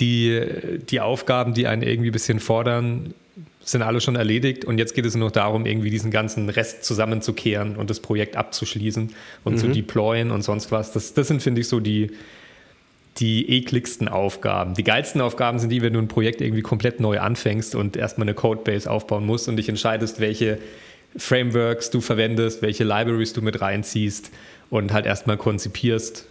Die, 0.00 0.40
die 0.88 1.00
Aufgaben, 1.00 1.54
die 1.54 1.66
einen 1.66 1.82
irgendwie 1.82 2.10
ein 2.10 2.12
bisschen 2.12 2.40
fordern, 2.40 3.14
sind 3.60 3.82
alle 3.82 4.00
schon 4.00 4.16
erledigt 4.16 4.64
und 4.64 4.78
jetzt 4.78 4.94
geht 4.94 5.06
es 5.06 5.14
nur 5.14 5.28
noch 5.28 5.32
darum, 5.32 5.66
irgendwie 5.66 5.90
diesen 5.90 6.10
ganzen 6.10 6.48
Rest 6.48 6.84
zusammenzukehren 6.84 7.76
und 7.76 7.90
das 7.90 8.00
Projekt 8.00 8.36
abzuschließen 8.36 9.14
und 9.44 9.52
mhm. 9.54 9.58
zu 9.58 9.68
deployen 9.68 10.30
und 10.30 10.42
sonst 10.42 10.70
was. 10.70 10.92
Das, 10.92 11.14
das 11.14 11.28
sind, 11.28 11.42
finde 11.42 11.60
ich, 11.60 11.68
so 11.68 11.80
die, 11.80 12.10
die 13.18 13.48
ekligsten 13.48 14.08
Aufgaben. 14.08 14.74
Die 14.74 14.82
geilsten 14.82 15.20
Aufgaben 15.20 15.58
sind 15.58 15.70
die, 15.70 15.82
wenn 15.82 15.92
du 15.92 16.00
ein 16.00 16.08
Projekt 16.08 16.40
irgendwie 16.40 16.62
komplett 16.62 16.98
neu 16.98 17.20
anfängst 17.20 17.74
und 17.74 17.96
erstmal 17.96 18.26
eine 18.26 18.34
Codebase 18.34 18.90
aufbauen 18.90 19.24
musst 19.24 19.48
und 19.48 19.56
dich 19.56 19.68
entscheidest, 19.68 20.18
welche 20.18 20.58
Frameworks 21.16 21.90
du 21.90 22.00
verwendest, 22.00 22.62
welche 22.62 22.82
Libraries 22.82 23.32
du 23.32 23.42
mit 23.42 23.60
reinziehst 23.60 24.30
und 24.70 24.92
halt 24.92 25.06
erstmal 25.06 25.36
konzipierst, 25.36 26.26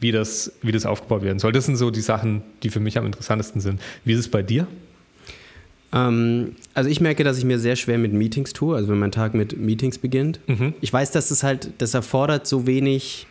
wie 0.00 0.12
das, 0.12 0.52
wie 0.62 0.72
das 0.72 0.84
aufgebaut 0.84 1.22
werden 1.22 1.38
soll. 1.38 1.52
Das 1.52 1.64
sind 1.64 1.76
so 1.76 1.90
die 1.90 2.02
Sachen, 2.02 2.42
die 2.62 2.68
für 2.68 2.80
mich 2.80 2.98
am 2.98 3.06
interessantesten 3.06 3.60
sind. 3.60 3.80
Wie 4.04 4.12
ist 4.12 4.18
es 4.18 4.28
bei 4.28 4.42
dir? 4.42 4.66
Ähm, 5.92 6.54
also 6.74 6.90
ich 6.90 7.00
merke, 7.00 7.24
dass 7.24 7.38
ich 7.38 7.44
mir 7.44 7.58
sehr 7.58 7.76
schwer 7.76 7.96
mit 7.96 8.12
Meetings 8.12 8.52
tue, 8.52 8.76
also 8.76 8.88
wenn 8.88 8.98
mein 8.98 9.12
Tag 9.12 9.32
mit 9.32 9.56
Meetings 9.56 9.98
beginnt. 9.98 10.40
Mhm. 10.46 10.74
Ich 10.82 10.92
weiß, 10.92 11.10
dass 11.12 11.30
es 11.30 11.42
halt, 11.42 11.70
das 11.78 11.94
erfordert 11.94 12.46
so 12.46 12.66
wenig 12.66 13.26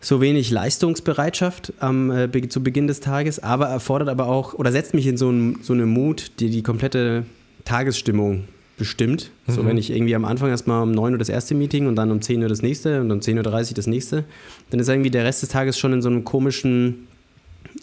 so 0.00 0.20
wenig 0.20 0.50
Leistungsbereitschaft 0.50 1.72
am, 1.80 2.10
äh, 2.10 2.48
zu 2.48 2.62
Beginn 2.62 2.86
des 2.86 3.00
Tages, 3.00 3.42
aber 3.42 3.66
erfordert 3.66 4.08
aber 4.08 4.26
auch 4.26 4.54
oder 4.54 4.70
setzt 4.70 4.94
mich 4.94 5.06
in 5.06 5.16
so, 5.16 5.30
ein, 5.30 5.58
so 5.62 5.72
eine 5.72 5.86
Mut, 5.86 6.32
die 6.38 6.50
die 6.50 6.62
komplette 6.62 7.24
Tagesstimmung 7.64 8.44
bestimmt. 8.78 9.30
Mhm. 9.46 9.52
So, 9.52 9.66
wenn 9.66 9.76
ich 9.76 9.90
irgendwie 9.90 10.14
am 10.14 10.24
Anfang 10.24 10.50
erstmal 10.50 10.82
um 10.82 10.92
9 10.92 11.12
Uhr 11.12 11.18
das 11.18 11.28
erste 11.28 11.54
Meeting 11.54 11.86
und 11.86 11.96
dann 11.96 12.10
um 12.12 12.22
10 12.22 12.42
Uhr 12.42 12.48
das 12.48 12.62
nächste 12.62 13.00
und 13.00 13.10
um 13.10 13.18
10.30 13.18 13.70
Uhr 13.70 13.74
das 13.74 13.86
nächste, 13.86 14.24
dann 14.70 14.80
ist 14.80 14.88
irgendwie 14.88 15.10
der 15.10 15.24
Rest 15.24 15.42
des 15.42 15.48
Tages 15.48 15.78
schon 15.78 15.92
in 15.92 16.00
so 16.00 16.08
einem 16.08 16.24
komischen, 16.24 17.08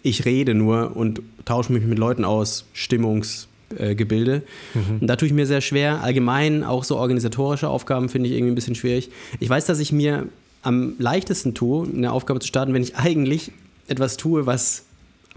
ich 0.02 0.24
rede 0.24 0.54
nur 0.54 0.96
und 0.96 1.20
tausche 1.44 1.72
mich 1.72 1.84
mit 1.84 1.98
Leuten 1.98 2.24
aus, 2.24 2.64
Stimmungsgebilde. 2.72 4.42
Äh, 4.74 4.78
mhm. 4.78 5.00
Und 5.02 5.06
da 5.06 5.16
tue 5.16 5.28
ich 5.28 5.34
mir 5.34 5.46
sehr 5.46 5.60
schwer. 5.60 6.02
Allgemein 6.02 6.64
auch 6.64 6.82
so 6.82 6.96
organisatorische 6.96 7.68
Aufgaben 7.68 8.08
finde 8.08 8.30
ich 8.30 8.34
irgendwie 8.34 8.52
ein 8.52 8.56
bisschen 8.56 8.74
schwierig. 8.74 9.10
Ich 9.38 9.50
weiß, 9.50 9.66
dass 9.66 9.78
ich 9.78 9.92
mir 9.92 10.26
am 10.66 10.94
leichtesten 10.98 11.54
tue, 11.54 11.86
eine 11.86 12.12
Aufgabe 12.12 12.40
zu 12.40 12.48
starten, 12.48 12.74
wenn 12.74 12.82
ich 12.82 12.96
eigentlich 12.96 13.52
etwas 13.86 14.16
tue, 14.16 14.46
was 14.46 14.84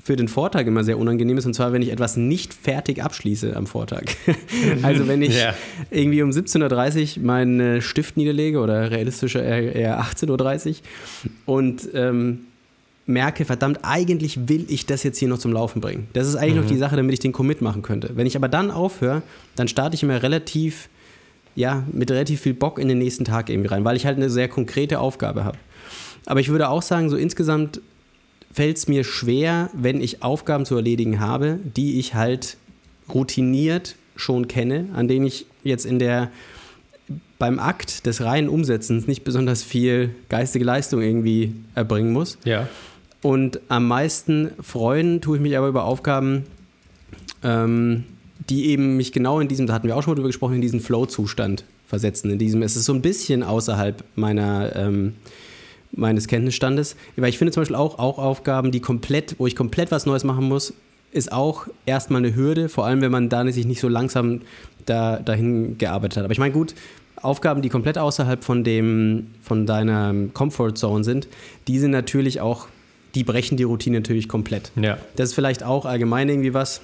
für 0.02 0.16
den 0.16 0.28
Vortag 0.28 0.66
immer 0.66 0.84
sehr 0.84 0.98
unangenehm 0.98 1.38
ist, 1.38 1.46
und 1.46 1.54
zwar, 1.54 1.72
wenn 1.72 1.82
ich 1.82 1.92
etwas 1.92 2.18
nicht 2.18 2.54
fertig 2.54 3.04
abschließe 3.04 3.56
am 3.56 3.68
Vortag. 3.68 4.06
also 4.82 5.08
wenn 5.08 5.22
ich 5.22 5.38
ja. 5.38 5.54
irgendwie 5.92 6.24
um 6.24 6.32
17.30 6.32 7.18
Uhr 7.18 7.26
meinen 7.26 7.82
Stift 7.82 8.18
niederlege 8.18 8.60
oder 8.60 8.90
realistischer 8.90 9.44
eher 9.44 10.02
18.30 10.02 10.70
Uhr 10.70 10.76
und 11.46 11.90
ähm, 11.94 12.40
merke, 13.06 13.46
verdammt, 13.46 13.80
eigentlich 13.84 14.48
will 14.48 14.66
ich 14.70 14.86
das 14.86 15.04
jetzt 15.04 15.20
hier 15.20 15.28
noch 15.28 15.40
zum 15.40 15.52
Laufen 15.52 15.82
bringen. 15.82 16.08
Das 16.14 16.28
ist 16.28 16.38
eigentlich 16.38 16.56
mhm. 16.56 16.62
noch 16.62 16.68
die 16.70 16.78
Sache, 16.78 16.96
damit 16.96 17.14
ich 17.14 17.20
den 17.20 17.34
Commit 17.34 17.62
machen 17.62 17.82
könnte. 17.84 18.12
Wenn 18.16 18.26
ich 18.26 18.36
aber 18.36 18.48
dann 18.48 18.72
aufhöre, 18.72 19.22
dann 19.56 19.68
starte 19.68 19.96
ich 19.96 20.02
immer 20.02 20.24
relativ 20.24 20.90
ja, 21.60 21.84
mit 21.92 22.10
relativ 22.10 22.40
viel 22.40 22.54
Bock 22.54 22.80
in 22.80 22.88
den 22.88 23.00
nächsten 23.00 23.26
Tag 23.26 23.50
irgendwie 23.50 23.68
rein, 23.68 23.84
weil 23.84 23.98
ich 23.98 24.06
halt 24.06 24.16
eine 24.16 24.30
sehr 24.30 24.48
konkrete 24.48 25.00
Aufgabe 25.00 25.44
habe. 25.44 25.58
Aber 26.26 26.40
ich 26.40 26.48
würde 26.48 26.70
auch 26.70 26.82
sagen, 26.82 27.10
so 27.10 27.18
insgesamt 27.18 27.82
fällt 28.50 28.78
es 28.78 28.88
mir 28.88 29.04
schwer, 29.04 29.70
wenn 29.74 30.00
ich 30.00 30.24
Aufgaben 30.24 30.66
zu 30.66 30.78
erledigen 30.78 31.20
habe, 31.20 31.60
die 31.76 32.00
ich 32.00 32.16
halt 32.16 32.56
routiniert 33.14 33.98
schon 34.16 34.48
kenne, 34.48 34.86
an 34.94 35.10
denen 35.10 35.26
ich 35.26 35.48
jetzt 35.64 35.86
in 35.86 36.00
der 36.00 36.32
beim 37.40 37.60
Akt 37.60 38.06
des 38.06 38.22
reinen 38.22 38.48
Umsetzens 38.48 39.06
nicht 39.06 39.26
besonders 39.26 39.62
viel 39.62 40.16
geistige 40.30 40.64
Leistung 40.64 41.02
irgendwie 41.02 41.56
erbringen 41.76 42.14
muss. 42.14 42.38
Ja. 42.46 42.70
Und 43.22 43.60
am 43.68 43.86
meisten 43.86 44.52
freuen 44.62 45.20
tue 45.20 45.36
ich 45.36 45.44
mich 45.44 45.58
aber 45.58 45.68
über 45.68 45.84
Aufgaben, 45.84 46.46
ähm, 47.44 48.06
die 48.50 48.70
eben 48.70 48.98
mich 48.98 49.12
genau 49.12 49.40
in 49.40 49.48
diesem, 49.48 49.68
da 49.68 49.74
hatten 49.74 49.88
wir 49.88 49.96
auch 49.96 50.04
schon 50.04 50.12
mal 50.12 50.16
drüber 50.16 50.30
gesprochen, 50.30 50.56
in 50.56 50.62
diesen 50.62 50.80
Flow-Zustand 50.80 51.64
versetzen. 51.88 52.32
In 52.32 52.40
diesem, 52.40 52.62
es 52.62 52.76
ist 52.76 52.86
so 52.86 52.94
ein 52.94 53.02
bisschen 53.02 53.44
außerhalb 53.44 54.04
meiner, 54.16 54.76
ähm, 54.76 55.14
meines 55.92 56.28
Kenntnisstandes. 56.28 56.96
Weil 57.16 57.30
ich 57.30 57.38
finde 57.38 57.52
zum 57.52 57.62
Beispiel 57.62 57.76
auch, 57.76 58.00
auch 58.00 58.18
Aufgaben, 58.18 58.72
die 58.72 58.80
komplett, 58.80 59.36
wo 59.38 59.48
ich 59.48 59.56
komplett 59.56 59.92
was 59.92 60.06
Neues 60.06 60.24
machen 60.24 60.46
muss, 60.46 60.74
ist 61.12 61.32
auch 61.32 61.68
erstmal 61.86 62.24
eine 62.24 62.36
Hürde, 62.36 62.70
vor 62.70 62.86
allem 62.86 63.02
wenn 63.02 63.12
man 63.12 63.30
da 63.30 63.50
sich 63.52 63.66
nicht 63.66 63.80
so 63.82 63.88
langsam 63.88 64.42
da, 64.86 65.18
dahin 65.18 65.78
gearbeitet 65.78 66.18
hat. 66.18 66.24
Aber 66.26 66.32
ich 66.32 66.40
meine, 66.40 66.54
gut, 66.54 66.76
Aufgaben, 67.22 67.62
die 67.62 67.70
komplett 67.70 67.98
außerhalb 67.98 68.44
von 68.44 68.64
dem, 68.64 69.28
von 69.42 69.66
deiner 69.66 70.14
Comfort 70.34 70.74
Zone 70.76 71.04
sind, 71.04 71.28
die 71.68 71.80
sind 71.80 71.92
natürlich 71.92 72.42
auch, 72.42 72.68
die 73.16 73.24
brechen 73.24 73.58
die 73.58 73.64
Routine 73.64 73.98
natürlich 73.98 74.28
komplett. 74.28 74.72
Ja. 74.76 74.98
Das 75.16 75.30
ist 75.30 75.36
vielleicht 75.36 75.64
auch 75.64 75.86
allgemein 75.86 76.30
irgendwie 76.30 76.54
was, 76.54 76.82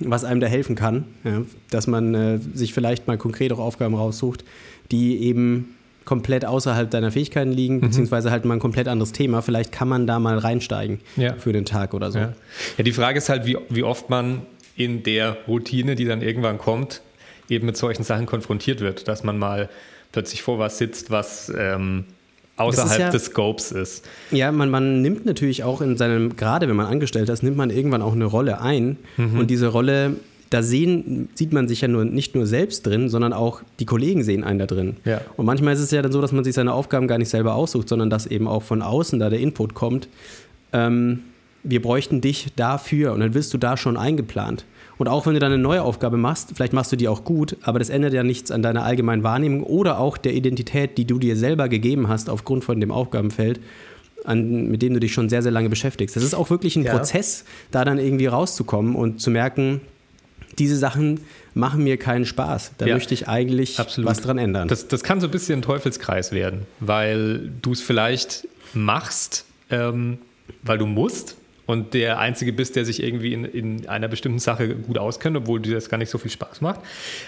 was 0.00 0.24
einem 0.24 0.40
da 0.40 0.46
helfen 0.46 0.76
kann, 0.76 1.04
ja, 1.24 1.42
dass 1.70 1.86
man 1.86 2.14
äh, 2.14 2.38
sich 2.54 2.74
vielleicht 2.74 3.06
mal 3.06 3.18
konkret 3.18 3.52
auch 3.52 3.58
Aufgaben 3.58 3.94
raussucht, 3.94 4.44
die 4.90 5.22
eben 5.22 5.74
komplett 6.04 6.46
außerhalb 6.46 6.90
deiner 6.90 7.12
Fähigkeiten 7.12 7.52
liegen, 7.52 7.76
mhm. 7.76 7.80
beziehungsweise 7.82 8.30
halt 8.30 8.46
mal 8.46 8.54
ein 8.54 8.60
komplett 8.60 8.88
anderes 8.88 9.12
Thema. 9.12 9.42
Vielleicht 9.42 9.72
kann 9.72 9.88
man 9.88 10.06
da 10.06 10.18
mal 10.18 10.38
reinsteigen 10.38 11.00
ja. 11.16 11.34
für 11.34 11.52
den 11.52 11.66
Tag 11.66 11.92
oder 11.92 12.10
so. 12.10 12.18
Ja. 12.18 12.32
ja, 12.78 12.84
die 12.84 12.92
Frage 12.92 13.18
ist 13.18 13.28
halt, 13.28 13.44
wie, 13.44 13.58
wie 13.68 13.82
oft 13.82 14.08
man 14.08 14.42
in 14.74 15.02
der 15.02 15.36
Routine, 15.46 15.96
die 15.96 16.06
dann 16.06 16.22
irgendwann 16.22 16.56
kommt, 16.56 17.02
eben 17.50 17.66
mit 17.66 17.76
solchen 17.76 18.04
Sachen 18.04 18.24
konfrontiert 18.24 18.80
wird, 18.80 19.06
dass 19.06 19.22
man 19.22 19.38
mal 19.38 19.68
plötzlich 20.12 20.42
vor 20.42 20.58
was 20.58 20.78
sitzt, 20.78 21.10
was 21.10 21.52
ähm, 21.56 22.04
außerhalb 22.58 23.00
ja, 23.00 23.10
des 23.10 23.26
Scopes 23.26 23.72
ist. 23.72 24.04
Ja, 24.30 24.52
man, 24.52 24.70
man 24.70 25.00
nimmt 25.02 25.24
natürlich 25.24 25.64
auch 25.64 25.80
in 25.80 25.96
seinem, 25.96 26.36
gerade 26.36 26.68
wenn 26.68 26.76
man 26.76 26.86
angestellt 26.86 27.28
ist, 27.28 27.42
nimmt 27.42 27.56
man 27.56 27.70
irgendwann 27.70 28.02
auch 28.02 28.12
eine 28.12 28.24
Rolle 28.24 28.60
ein. 28.60 28.96
Mhm. 29.16 29.38
Und 29.38 29.50
diese 29.50 29.68
Rolle, 29.68 30.16
da 30.50 30.62
sehen, 30.62 31.28
sieht 31.34 31.52
man 31.52 31.68
sich 31.68 31.80
ja 31.80 31.88
nur, 31.88 32.04
nicht 32.04 32.34
nur 32.34 32.46
selbst 32.46 32.86
drin, 32.86 33.08
sondern 33.08 33.32
auch 33.32 33.62
die 33.80 33.86
Kollegen 33.86 34.22
sehen 34.22 34.44
einen 34.44 34.58
da 34.58 34.66
drin. 34.66 34.96
Ja. 35.04 35.20
Und 35.36 35.46
manchmal 35.46 35.74
ist 35.74 35.80
es 35.80 35.90
ja 35.90 36.02
dann 36.02 36.12
so, 36.12 36.20
dass 36.20 36.32
man 36.32 36.44
sich 36.44 36.54
seine 36.54 36.72
Aufgaben 36.72 37.06
gar 37.06 37.18
nicht 37.18 37.30
selber 37.30 37.54
aussucht, 37.54 37.88
sondern 37.88 38.10
dass 38.10 38.26
eben 38.26 38.48
auch 38.48 38.62
von 38.62 38.82
außen 38.82 39.18
da 39.18 39.30
der 39.30 39.40
Input 39.40 39.74
kommt. 39.74 40.08
Ähm, 40.72 41.20
wir 41.62 41.82
bräuchten 41.82 42.20
dich 42.20 42.48
dafür 42.56 43.12
und 43.12 43.20
dann 43.20 43.34
wirst 43.34 43.52
du 43.52 43.58
da 43.58 43.76
schon 43.76 43.96
eingeplant. 43.96 44.64
Und 44.98 45.06
auch 45.08 45.26
wenn 45.26 45.34
du 45.34 45.40
dann 45.40 45.52
eine 45.52 45.62
neue 45.62 45.82
Aufgabe 45.82 46.16
machst, 46.16 46.50
vielleicht 46.54 46.72
machst 46.72 46.90
du 46.92 46.96
die 46.96 47.08
auch 47.08 47.24
gut, 47.24 47.56
aber 47.62 47.78
das 47.78 47.88
ändert 47.88 48.12
ja 48.12 48.24
nichts 48.24 48.50
an 48.50 48.62
deiner 48.62 48.84
allgemeinen 48.84 49.22
Wahrnehmung 49.22 49.62
oder 49.62 49.98
auch 49.98 50.18
der 50.18 50.34
Identität, 50.34 50.98
die 50.98 51.04
du 51.04 51.18
dir 51.18 51.36
selber 51.36 51.68
gegeben 51.68 52.08
hast 52.08 52.28
aufgrund 52.28 52.64
von 52.64 52.80
dem 52.80 52.90
Aufgabenfeld, 52.90 53.60
an, 54.24 54.68
mit 54.68 54.82
dem 54.82 54.94
du 54.94 55.00
dich 55.00 55.12
schon 55.12 55.28
sehr, 55.28 55.42
sehr 55.42 55.52
lange 55.52 55.68
beschäftigst. 55.68 56.16
Das 56.16 56.24
ist 56.24 56.34
auch 56.34 56.50
wirklich 56.50 56.74
ein 56.76 56.82
ja. 56.82 56.92
Prozess, 56.92 57.44
da 57.70 57.84
dann 57.84 57.98
irgendwie 57.98 58.26
rauszukommen 58.26 58.96
und 58.96 59.20
zu 59.20 59.30
merken, 59.30 59.80
diese 60.58 60.76
Sachen 60.76 61.20
machen 61.54 61.84
mir 61.84 61.96
keinen 61.96 62.26
Spaß. 62.26 62.72
Da 62.78 62.86
ja, 62.86 62.94
möchte 62.94 63.14
ich 63.14 63.28
eigentlich 63.28 63.78
absolut. 63.78 64.10
was 64.10 64.20
dran 64.20 64.38
ändern. 64.38 64.66
Das, 64.66 64.88
das 64.88 65.04
kann 65.04 65.20
so 65.20 65.28
ein 65.28 65.30
bisschen 65.30 65.60
ein 65.60 65.62
Teufelskreis 65.62 66.32
werden, 66.32 66.66
weil 66.80 67.50
du 67.62 67.72
es 67.72 67.80
vielleicht 67.80 68.48
machst, 68.74 69.44
ähm, 69.70 70.18
weil 70.62 70.78
du 70.78 70.86
musst, 70.86 71.36
und 71.68 71.92
der 71.92 72.18
Einzige 72.18 72.54
bist, 72.54 72.76
der 72.76 72.86
sich 72.86 73.02
irgendwie 73.02 73.34
in, 73.34 73.44
in 73.44 73.88
einer 73.90 74.08
bestimmten 74.08 74.38
Sache 74.38 74.74
gut 74.74 74.96
auskennt, 74.96 75.36
obwohl 75.36 75.60
dir 75.60 75.74
das 75.74 75.90
gar 75.90 75.98
nicht 75.98 76.08
so 76.08 76.16
viel 76.16 76.30
Spaß 76.30 76.62
macht. 76.62 76.80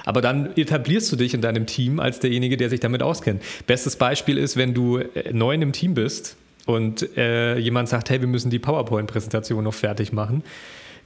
Aber 0.07 0.23
dann 0.23 0.57
etablierst 0.57 1.13
du 1.13 1.17
dich 1.17 1.35
in 1.35 1.43
deinem 1.43 1.67
Team 1.67 2.01
als 2.01 2.21
derjenige, 2.21 2.57
der 2.57 2.71
sich 2.71 2.81
damit 2.81 3.03
auskennt. 3.03 3.43
Bestes 3.67 3.97
Beispiel 3.97 4.39
ist, 4.39 4.57
wenn 4.57 4.73
du 4.73 4.97
äh, 4.97 5.35
neu 5.35 5.53
in 5.53 5.61
einem 5.61 5.73
Team 5.73 5.93
bist 5.93 6.37
und 6.65 7.15
äh, 7.19 7.59
jemand 7.59 7.91
sagt, 7.91 8.09
hey, 8.09 8.23
wir 8.23 8.29
müssen 8.29 8.49
die 8.49 8.59
PowerPoint-Präsentation 8.59 9.63
noch 9.63 9.75
fertig 9.75 10.11
machen 10.15 10.43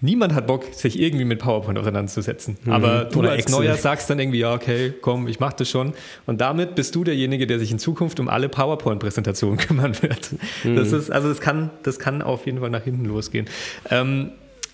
niemand 0.00 0.34
hat 0.34 0.46
Bock, 0.46 0.64
sich 0.72 0.98
irgendwie 0.98 1.24
mit 1.24 1.38
PowerPoint 1.38 1.78
auseinanderzusetzen. 1.78 2.56
Mhm. 2.64 2.72
Aber 2.72 3.04
du 3.04 3.20
Oder 3.20 3.30
als 3.30 3.44
Excel. 3.44 3.64
Neuer 3.64 3.76
sagst 3.76 4.10
dann 4.10 4.18
irgendwie, 4.18 4.40
ja, 4.40 4.54
okay, 4.54 4.92
komm, 5.00 5.28
ich 5.28 5.40
mach 5.40 5.52
das 5.52 5.68
schon. 5.68 5.94
Und 6.26 6.40
damit 6.40 6.74
bist 6.74 6.94
du 6.94 7.04
derjenige, 7.04 7.46
der 7.46 7.58
sich 7.58 7.70
in 7.70 7.78
Zukunft 7.78 8.20
um 8.20 8.28
alle 8.28 8.48
PowerPoint-Präsentationen 8.48 9.58
kümmern 9.58 10.00
wird. 10.02 10.30
Mhm. 10.64 10.76
Das 10.76 10.92
ist, 10.92 11.10
also 11.10 11.28
das 11.28 11.40
kann, 11.40 11.70
das 11.82 11.98
kann 11.98 12.22
auf 12.22 12.46
jeden 12.46 12.60
Fall 12.60 12.70
nach 12.70 12.84
hinten 12.84 13.04
losgehen. 13.04 13.46
Ähm, 13.90 14.30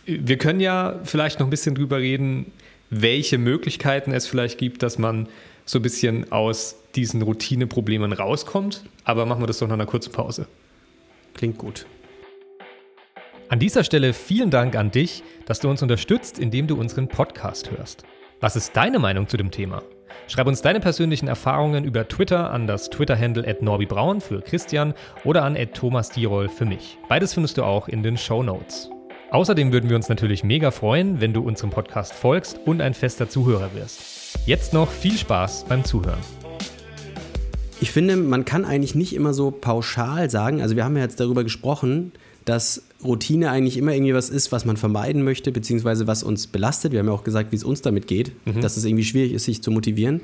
wir 0.07 0.39
können 0.39 0.61
ja 0.61 1.01
vielleicht 1.05 1.41
noch 1.41 1.47
ein 1.47 1.51
bisschen 1.51 1.75
drüber 1.75 1.99
reden, 1.99 2.47
welche 2.91 3.39
Möglichkeiten 3.39 4.13
es 4.13 4.27
vielleicht 4.27 4.59
gibt, 4.59 4.83
dass 4.83 4.99
man 4.99 5.29
so 5.65 5.79
ein 5.79 5.83
bisschen 5.83 6.33
aus 6.33 6.77
diesen 6.97 7.23
Routineproblemen 7.23 8.13
rauskommt. 8.13 8.85
Aber 9.05 9.27
machen 9.27 9.43
wir 9.43 9.47
das 9.47 9.59
doch 9.59 9.69
nach 9.69 9.75
einer 9.75 9.87
kurzen 9.87 10.13
Pause. 10.13 10.47
Klingt 11.35 11.59
gut. 11.59 11.87
An 13.51 13.59
dieser 13.59 13.83
Stelle 13.83 14.13
vielen 14.13 14.51
Dank 14.51 14.77
an 14.77 14.93
dich, 14.93 15.25
dass 15.45 15.59
du 15.59 15.69
uns 15.69 15.83
unterstützt, 15.83 16.39
indem 16.39 16.69
du 16.69 16.77
unseren 16.77 17.09
Podcast 17.09 17.73
hörst. 17.73 18.05
Was 18.39 18.55
ist 18.55 18.77
deine 18.77 19.01
Meinung 19.01 19.27
zu 19.27 19.37
dem 19.37 19.51
Thema? 19.51 19.83
Schreib 20.29 20.47
uns 20.47 20.63
deine 20.63 20.79
persönlichen 20.79 21.27
Erfahrungen 21.27 21.83
über 21.83 22.07
Twitter 22.07 22.53
an 22.53 22.69
das 22.69 22.91
Twitter-Handle 22.91 23.57
norbibraun 23.61 24.21
für 24.21 24.41
Christian 24.41 24.95
oder 25.25 25.43
an 25.43 25.59
Thomas 25.75 26.11
Dierol 26.11 26.49
für 26.49 26.65
mich. 26.65 26.97
Beides 27.09 27.35
findest 27.35 27.59
du 27.59 27.65
auch 27.65 27.89
in 27.89 28.05
den 28.05 28.17
Show 28.17 28.45
Notes. 28.45 28.89
Außerdem 29.33 29.73
würden 29.73 29.91
wir 29.91 29.97
uns 29.97 30.09
natürlich 30.09 30.45
mega 30.45 30.71
freuen, 30.71 31.21
wenn 31.21 31.33
du 31.33 31.43
unserem 31.43 31.71
Podcast 31.71 32.13
folgst 32.13 32.61
und 32.67 32.81
ein 32.81 32.95
fester 32.95 33.29
Zuhörer 33.29 33.75
wirst. 33.75 34.39
Jetzt 34.47 34.73
noch 34.73 34.93
viel 34.93 35.19
Spaß 35.19 35.65
beim 35.69 35.85
Zuhören. 35.85 36.21
Ich 37.81 37.91
finde, 37.91 38.15
man 38.15 38.45
kann 38.45 38.65
eigentlich 38.65 38.95
nicht 38.95 39.13
immer 39.13 39.35
so 39.35 39.51
pauschal 39.51 40.31
sagen, 40.31 40.63
also 40.63 40.77
wir 40.77 40.85
haben 40.85 40.97
ja 40.97 41.03
jetzt 41.03 41.19
darüber 41.19 41.43
gesprochen, 41.43 42.13
dass 42.51 42.83
Routine 43.05 43.49
eigentlich 43.53 43.77
immer 43.77 43.95
irgendwie 43.95 44.13
was 44.13 44.29
ist, 44.29 44.51
was 44.51 44.65
man 44.65 44.77
vermeiden 44.77 45.23
möchte, 45.23 45.53
beziehungsweise 45.53 46.09
was 46.09 46.25
uns 46.25 46.49
belastet. 46.49 46.91
Wir 46.91 46.99
haben 46.99 47.07
ja 47.07 47.13
auch 47.13 47.23
gesagt, 47.23 47.53
wie 47.53 47.57
es 47.57 47.63
uns 47.63 47.81
damit 47.81 48.09
geht, 48.09 48.33
mhm. 48.45 48.61
dass 48.61 48.77
es 48.77 48.85
irgendwie 48.85 49.05
schwierig 49.05 49.33
ist, 49.33 49.45
sich 49.45 49.63
zu 49.63 49.71
motivieren. 49.71 50.21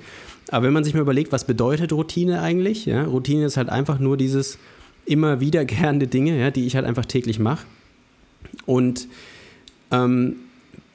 Aber 0.48 0.66
wenn 0.66 0.72
man 0.72 0.82
sich 0.82 0.92
mal 0.92 1.02
überlegt, 1.02 1.30
was 1.30 1.44
bedeutet 1.44 1.92
Routine 1.92 2.42
eigentlich? 2.42 2.84
Ja, 2.84 3.04
Routine 3.04 3.46
ist 3.46 3.56
halt 3.56 3.68
einfach 3.68 4.00
nur 4.00 4.16
dieses 4.16 4.58
immer 5.04 5.38
wiederkehrende 5.38 6.08
Dinge, 6.08 6.36
ja, 6.36 6.50
die 6.50 6.66
ich 6.66 6.74
halt 6.74 6.84
einfach 6.84 7.06
täglich 7.06 7.38
mache. 7.38 7.64
Und 8.64 9.06
ähm, 9.92 10.34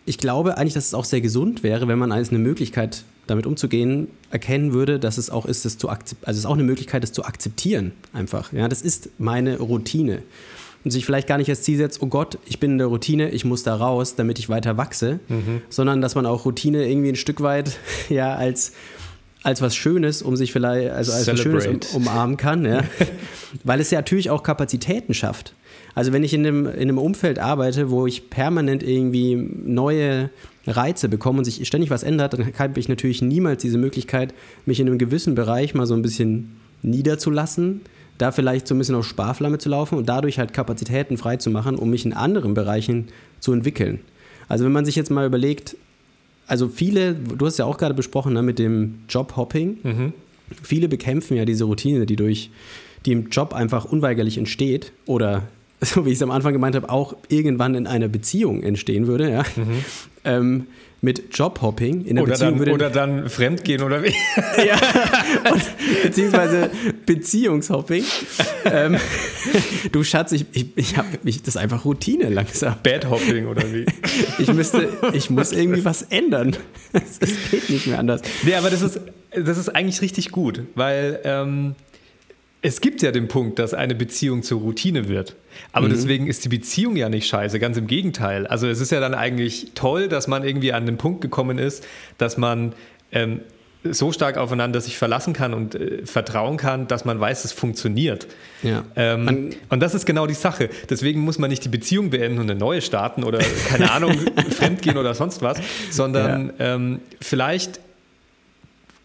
ich 0.05 0.17
glaube 0.17 0.57
eigentlich, 0.57 0.73
dass 0.73 0.87
es 0.87 0.93
auch 0.93 1.05
sehr 1.05 1.21
gesund 1.21 1.63
wäre, 1.63 1.87
wenn 1.87 1.97
man 1.97 2.11
als 2.11 2.31
eine 2.31 2.39
Möglichkeit 2.39 3.05
damit 3.27 3.45
umzugehen, 3.45 4.07
erkennen 4.31 4.73
würde, 4.73 4.99
dass 4.99 5.17
es 5.17 5.29
auch 5.29 5.45
ist, 5.45 5.63
das 5.63 5.77
zu 5.77 5.87
also 5.87 6.03
es 6.25 6.37
ist 6.39 6.45
auch 6.45 6.55
eine 6.55 6.63
Möglichkeit, 6.63 7.03
das 7.03 7.13
zu 7.13 7.23
akzeptieren 7.23 7.93
einfach. 8.11 8.51
Ja, 8.51 8.67
das 8.67 8.81
ist 8.81 9.11
meine 9.17 9.59
Routine 9.59 10.23
und 10.83 10.91
sich 10.91 11.05
vielleicht 11.05 11.27
gar 11.27 11.37
nicht 11.37 11.49
als 11.49 11.61
Ziel 11.61 11.77
setzt, 11.77 12.01
oh 12.01 12.07
Gott, 12.07 12.37
ich 12.45 12.59
bin 12.59 12.71
in 12.71 12.77
der 12.77 12.87
Routine, 12.87 13.29
ich 13.29 13.45
muss 13.45 13.63
da 13.63 13.75
raus, 13.75 14.15
damit 14.15 14.39
ich 14.39 14.49
weiter 14.49 14.77
wachse, 14.77 15.19
mhm. 15.27 15.61
sondern 15.69 16.01
dass 16.01 16.15
man 16.15 16.25
auch 16.25 16.45
Routine 16.45 16.87
irgendwie 16.87 17.09
ein 17.09 17.15
Stück 17.15 17.41
weit 17.41 17.77
ja 18.09 18.35
als 18.35 18.73
als 19.43 19.59
was 19.59 19.75
Schönes, 19.75 20.21
um 20.21 20.35
sich 20.35 20.51
vielleicht, 20.51 20.91
also 20.91 21.11
als 21.11 21.25
Celebrate. 21.25 21.55
was 21.55 21.63
Schönes 21.63 21.93
um, 21.93 22.03
umarmen 22.03 22.37
kann, 22.37 22.63
ja. 22.63 22.83
weil 23.63 23.79
es 23.79 23.89
ja 23.89 23.97
natürlich 23.97 24.29
auch 24.29 24.43
Kapazitäten 24.43 25.15
schafft. 25.15 25.55
Also 25.95 26.13
wenn 26.13 26.23
ich 26.23 26.33
in 26.33 26.45
einem, 26.45 26.67
in 26.67 26.73
einem 26.73 26.97
Umfeld 26.97 27.39
arbeite, 27.39 27.89
wo 27.89 28.05
ich 28.05 28.29
permanent 28.29 28.83
irgendwie 28.83 29.35
neue 29.35 30.29
Reize 30.67 31.09
bekomme 31.09 31.39
und 31.39 31.45
sich 31.45 31.65
ständig 31.67 31.89
was 31.89 32.03
ändert, 32.03 32.33
dann 32.33 32.53
habe 32.57 32.79
ich 32.79 32.87
natürlich 32.87 33.21
niemals 33.21 33.61
diese 33.61 33.77
Möglichkeit, 33.77 34.33
mich 34.65 34.79
in 34.79 34.87
einem 34.87 34.99
gewissen 34.99 35.35
Bereich 35.35 35.73
mal 35.73 35.87
so 35.87 35.95
ein 35.95 36.01
bisschen 36.01 36.57
niederzulassen, 36.83 37.81
da 38.21 38.31
vielleicht 38.31 38.67
so 38.67 38.75
ein 38.75 38.77
bisschen 38.77 38.95
auf 38.95 39.07
Sparflamme 39.07 39.57
zu 39.57 39.69
laufen 39.69 39.97
und 39.97 40.07
dadurch 40.07 40.37
halt 40.37 40.53
Kapazitäten 40.53 41.17
freizumachen, 41.17 41.75
um 41.75 41.89
mich 41.89 42.05
in 42.05 42.13
anderen 42.13 42.53
Bereichen 42.53 43.07
zu 43.39 43.51
entwickeln. 43.51 43.99
Also 44.47 44.65
wenn 44.65 44.71
man 44.71 44.85
sich 44.85 44.95
jetzt 44.95 45.09
mal 45.09 45.25
überlegt, 45.25 45.75
also 46.45 46.67
viele, 46.67 47.15
du 47.15 47.45
hast 47.45 47.57
ja 47.57 47.65
auch 47.65 47.77
gerade 47.77 47.93
besprochen 47.93 48.33
ne, 48.33 48.43
mit 48.43 48.59
dem 48.59 48.99
Jobhopping, 49.09 49.77
mhm. 49.81 50.13
viele 50.61 50.87
bekämpfen 50.87 51.35
ja 51.35 51.45
diese 51.45 51.63
Routine, 51.63 52.05
die 52.05 52.15
durch 52.15 52.51
die 53.05 53.13
im 53.13 53.29
Job 53.29 53.53
einfach 53.53 53.85
unweigerlich 53.85 54.37
entsteht 54.37 54.91
oder 55.05 55.43
so 55.81 56.05
wie 56.05 56.09
ich 56.09 56.15
es 56.15 56.21
am 56.21 56.31
Anfang 56.31 56.53
gemeint 56.53 56.75
habe, 56.75 56.89
auch 56.89 57.15
irgendwann 57.29 57.73
in 57.73 57.87
einer 57.87 58.07
Beziehung 58.07 58.61
entstehen 58.61 59.07
würde, 59.07 59.31
ja. 59.31 59.43
Mhm. 59.55 59.85
Ähm, 60.23 60.67
mit 61.01 61.35
Jobhopping 61.35 62.05
in 62.05 62.15
der 62.15 62.23
oder 62.23 62.33
Beziehung 62.33 62.51
dann, 62.51 62.59
würde. 62.59 62.71
Oder 62.73 62.89
dann 62.91 63.29
Fremdgehen 63.29 63.81
oder 63.81 64.03
wie? 64.03 64.09
ja, 64.65 64.79
beziehungsweise 66.03 66.69
Beziehungshopping. 67.07 68.03
ähm, 68.65 68.97
du 69.91 70.03
Schatz, 70.03 70.31
ich, 70.31 70.45
ich, 70.53 70.67
ich 70.75 70.97
habe 70.97 71.07
mich, 71.23 71.39
das 71.41 71.55
ist 71.55 71.61
einfach 71.61 71.85
Routine 71.85 72.29
langsam. 72.29 72.75
Badhopping 72.83 73.47
oder 73.47 73.63
wie? 73.73 73.85
ich 74.37 74.53
müsste, 74.53 74.89
ich 75.13 75.31
muss 75.31 75.51
irgendwie 75.51 75.83
was 75.83 76.03
ändern. 76.03 76.55
Es 76.93 77.19
geht 77.49 77.69
nicht 77.69 77.87
mehr 77.87 77.97
anders. 77.97 78.21
Nee, 78.43 78.53
aber 78.53 78.69
das 78.69 78.83
ist, 78.83 79.01
das 79.31 79.57
ist 79.57 79.69
eigentlich 79.69 80.01
richtig 80.01 80.31
gut, 80.31 80.61
weil 80.75 81.19
ähm, 81.23 81.75
es 82.61 82.81
gibt 82.81 83.01
ja 83.01 83.11
den 83.11 83.27
Punkt, 83.27 83.57
dass 83.59 83.73
eine 83.73 83.95
Beziehung 83.95 84.43
zur 84.43 84.61
Routine 84.61 85.07
wird. 85.07 85.35
Aber 85.71 85.87
mhm. 85.87 85.91
deswegen 85.91 86.27
ist 86.27 86.45
die 86.45 86.49
Beziehung 86.49 86.95
ja 86.95 87.09
nicht 87.09 87.27
scheiße, 87.27 87.59
ganz 87.59 87.77
im 87.77 87.87
Gegenteil. 87.87 88.45
Also 88.45 88.67
es 88.67 88.79
ist 88.79 88.91
ja 88.91 88.99
dann 88.99 89.15
eigentlich 89.15 89.71
toll, 89.73 90.07
dass 90.07 90.27
man 90.27 90.43
irgendwie 90.43 90.73
an 90.73 90.85
den 90.85 90.97
Punkt 90.97 91.21
gekommen 91.21 91.57
ist, 91.57 91.85
dass 92.17 92.37
man 92.37 92.73
ähm, 93.11 93.41
so 93.83 94.11
stark 94.11 94.37
aufeinander 94.37 94.79
sich 94.79 94.97
verlassen 94.97 95.33
kann 95.33 95.55
und 95.55 95.73
äh, 95.73 96.05
vertrauen 96.05 96.57
kann, 96.57 96.87
dass 96.87 97.03
man 97.03 97.19
weiß, 97.19 97.45
es 97.45 97.51
funktioniert. 97.51 98.27
Ja. 98.61 98.83
Ähm, 98.95 99.55
und 99.69 99.79
das 99.79 99.95
ist 99.95 100.05
genau 100.05 100.27
die 100.27 100.35
Sache. 100.35 100.69
Deswegen 100.89 101.21
muss 101.21 101.39
man 101.39 101.49
nicht 101.49 101.65
die 101.65 101.69
Beziehung 101.69 102.11
beenden 102.11 102.37
und 102.39 102.49
eine 102.49 102.59
neue 102.59 102.81
starten 102.81 103.23
oder 103.23 103.39
keine 103.69 103.91
Ahnung, 103.91 104.13
fremdgehen 104.51 104.97
oder 104.97 105.15
sonst 105.15 105.41
was, 105.41 105.57
sondern 105.89 106.53
ja. 106.59 106.75
ähm, 106.75 106.99
vielleicht, 107.19 107.79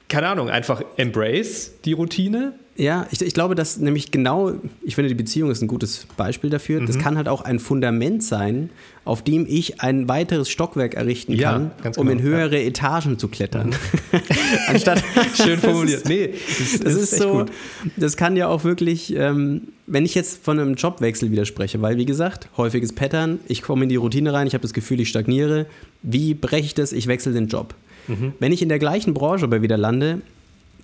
keine 0.09 0.29
Ahnung, 0.29 0.49
einfach 0.49 0.83
embrace 0.97 1.73
die 1.85 1.93
Routine, 1.93 2.55
ja, 2.79 3.07
ich, 3.11 3.23
ich, 3.23 3.33
glaube, 3.33 3.55
dass 3.55 3.79
nämlich 3.79 4.11
genau, 4.11 4.53
ich 4.83 4.95
finde, 4.95 5.09
die 5.09 5.15
Beziehung 5.15 5.51
ist 5.51 5.63
ein 5.63 5.69
gutes 5.69 6.07
Beispiel 6.17 6.51
dafür. 6.51 6.81
Mhm. 6.81 6.87
Das 6.87 6.99
kann 6.99 7.17
halt 7.17 7.29
auch 7.29 7.41
ein 7.41 7.59
Fundament 7.59 8.23
sein, 8.23 8.71
auf 9.05 9.23
dem 9.23 9.47
ich 9.49 9.81
ein 9.81 10.09
weiteres 10.09 10.51
Stockwerk 10.51 10.95
errichten 10.95 11.33
ja, 11.33 11.53
kann, 11.53 11.71
genau. 11.83 12.01
um 12.01 12.11
in 12.11 12.21
höhere 12.21 12.59
ja. 12.59 12.67
Etagen 12.67 13.19
zu 13.19 13.29
klettern. 13.29 13.71
Mhm. 13.71 14.21
Anstatt. 14.69 15.03
Schön 15.35 15.59
formuliert. 15.59 16.03
Das 16.03 16.09
nee, 16.09 16.29
das, 16.29 16.59
das, 16.59 16.81
das 16.81 16.95
ist, 16.95 17.13
ist 17.13 17.23
so. 17.23 17.33
Gut. 17.33 17.53
Das 17.97 18.17
kann 18.17 18.37
ja 18.37 18.49
auch 18.49 18.65
wirklich, 18.65 19.15
ähm, 19.17 19.69
wenn 19.87 20.05
ich 20.05 20.15
jetzt 20.15 20.45
von 20.45 20.59
einem 20.59 20.75
Jobwechsel 20.75 21.31
widerspreche, 21.31 21.81
weil, 21.81 21.97
wie 21.97 22.07
gesagt, 22.07 22.49
häufiges 22.59 22.95
Pattern, 22.95 23.41
ich 23.49 23.63
komme 23.63 23.85
in 23.85 23.89
die 23.89 23.97
Routine 23.97 24.33
rein, 24.35 24.47
ich 24.47 24.53
habe 24.53 24.63
das 24.63 24.75
Gefühl, 24.75 25.01
ich 25.01 25.09
stagniere. 25.09 25.67
Wie 26.03 26.35
breche 26.35 26.67
ich 26.67 26.75
das? 26.75 26.93
Ich 26.93 27.07
wechsle 27.07 27.33
den 27.33 27.49
Job. 27.49 27.75
Mhm. 28.09 28.33
Wenn 28.39 28.53
ich 28.53 28.63
in 28.63 28.69
der 28.69 28.79
gleichen 28.79 29.15
Branche 29.15 29.45
aber 29.45 29.63
wieder 29.63 29.77
lande, 29.77 30.21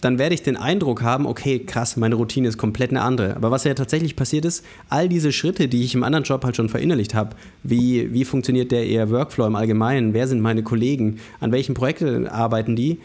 dann 0.02 0.18
werde 0.18 0.34
ich 0.34 0.42
den 0.42 0.56
Eindruck 0.56 1.02
haben, 1.02 1.26
okay, 1.26 1.60
krass, 1.60 1.96
meine 1.96 2.16
Routine 2.16 2.48
ist 2.48 2.58
komplett 2.58 2.90
eine 2.90 3.02
andere. 3.02 3.36
Aber 3.36 3.52
was 3.52 3.62
ja 3.62 3.72
tatsächlich 3.72 4.16
passiert 4.16 4.44
ist, 4.44 4.64
all 4.88 5.08
diese 5.08 5.30
Schritte, 5.30 5.68
die 5.68 5.84
ich 5.84 5.94
im 5.94 6.02
anderen 6.02 6.24
Job 6.24 6.44
halt 6.44 6.56
schon 6.56 6.68
verinnerlicht 6.68 7.14
habe, 7.14 7.36
wie, 7.62 8.12
wie 8.12 8.24
funktioniert 8.24 8.72
der 8.72 8.84
eher 8.84 9.10
Workflow 9.10 9.46
im 9.46 9.54
Allgemeinen, 9.54 10.12
wer 10.12 10.26
sind 10.26 10.40
meine 10.40 10.64
Kollegen, 10.64 11.20
an 11.38 11.52
welchen 11.52 11.74
Projekten 11.74 12.26
arbeiten 12.26 12.74
die, 12.74 12.98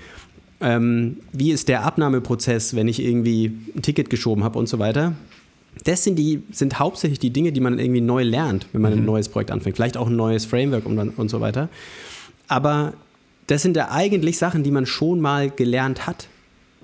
ähm, 0.59 1.17
wie 1.31 1.51
ist 1.51 1.67
der 1.67 1.85
Abnahmeprozess, 1.85 2.75
wenn 2.75 2.87
ich 2.87 2.99
irgendwie 2.99 3.53
ein 3.75 3.83
Ticket 3.83 4.09
geschoben 4.09 4.43
habe 4.43 4.57
und 4.57 4.67
so 4.67 4.79
weiter. 4.79 5.13
Das 5.83 6.03
sind, 6.03 6.17
die, 6.17 6.41
sind 6.51 6.79
hauptsächlich 6.79 7.19
die 7.19 7.29
Dinge, 7.29 7.51
die 7.51 7.59
man 7.59 7.77
irgendwie 7.77 8.01
neu 8.01 8.23
lernt, 8.23 8.65
wenn 8.73 8.81
man 8.81 8.93
mhm. 8.93 8.99
ein 9.01 9.05
neues 9.05 9.29
Projekt 9.29 9.51
anfängt. 9.51 9.75
Vielleicht 9.75 9.97
auch 9.97 10.07
ein 10.07 10.15
neues 10.15 10.45
Framework 10.45 10.87
und, 10.87 10.97
und 10.97 11.29
so 11.29 11.41
weiter. 11.41 11.69
Aber 12.47 12.93
das 13.47 13.61
sind 13.61 13.75
ja 13.75 13.89
eigentlich 13.91 14.37
Sachen, 14.37 14.63
die 14.63 14.71
man 14.71 14.85
schon 14.85 15.19
mal 15.19 15.49
gelernt 15.49 16.05
hat. 16.05 16.27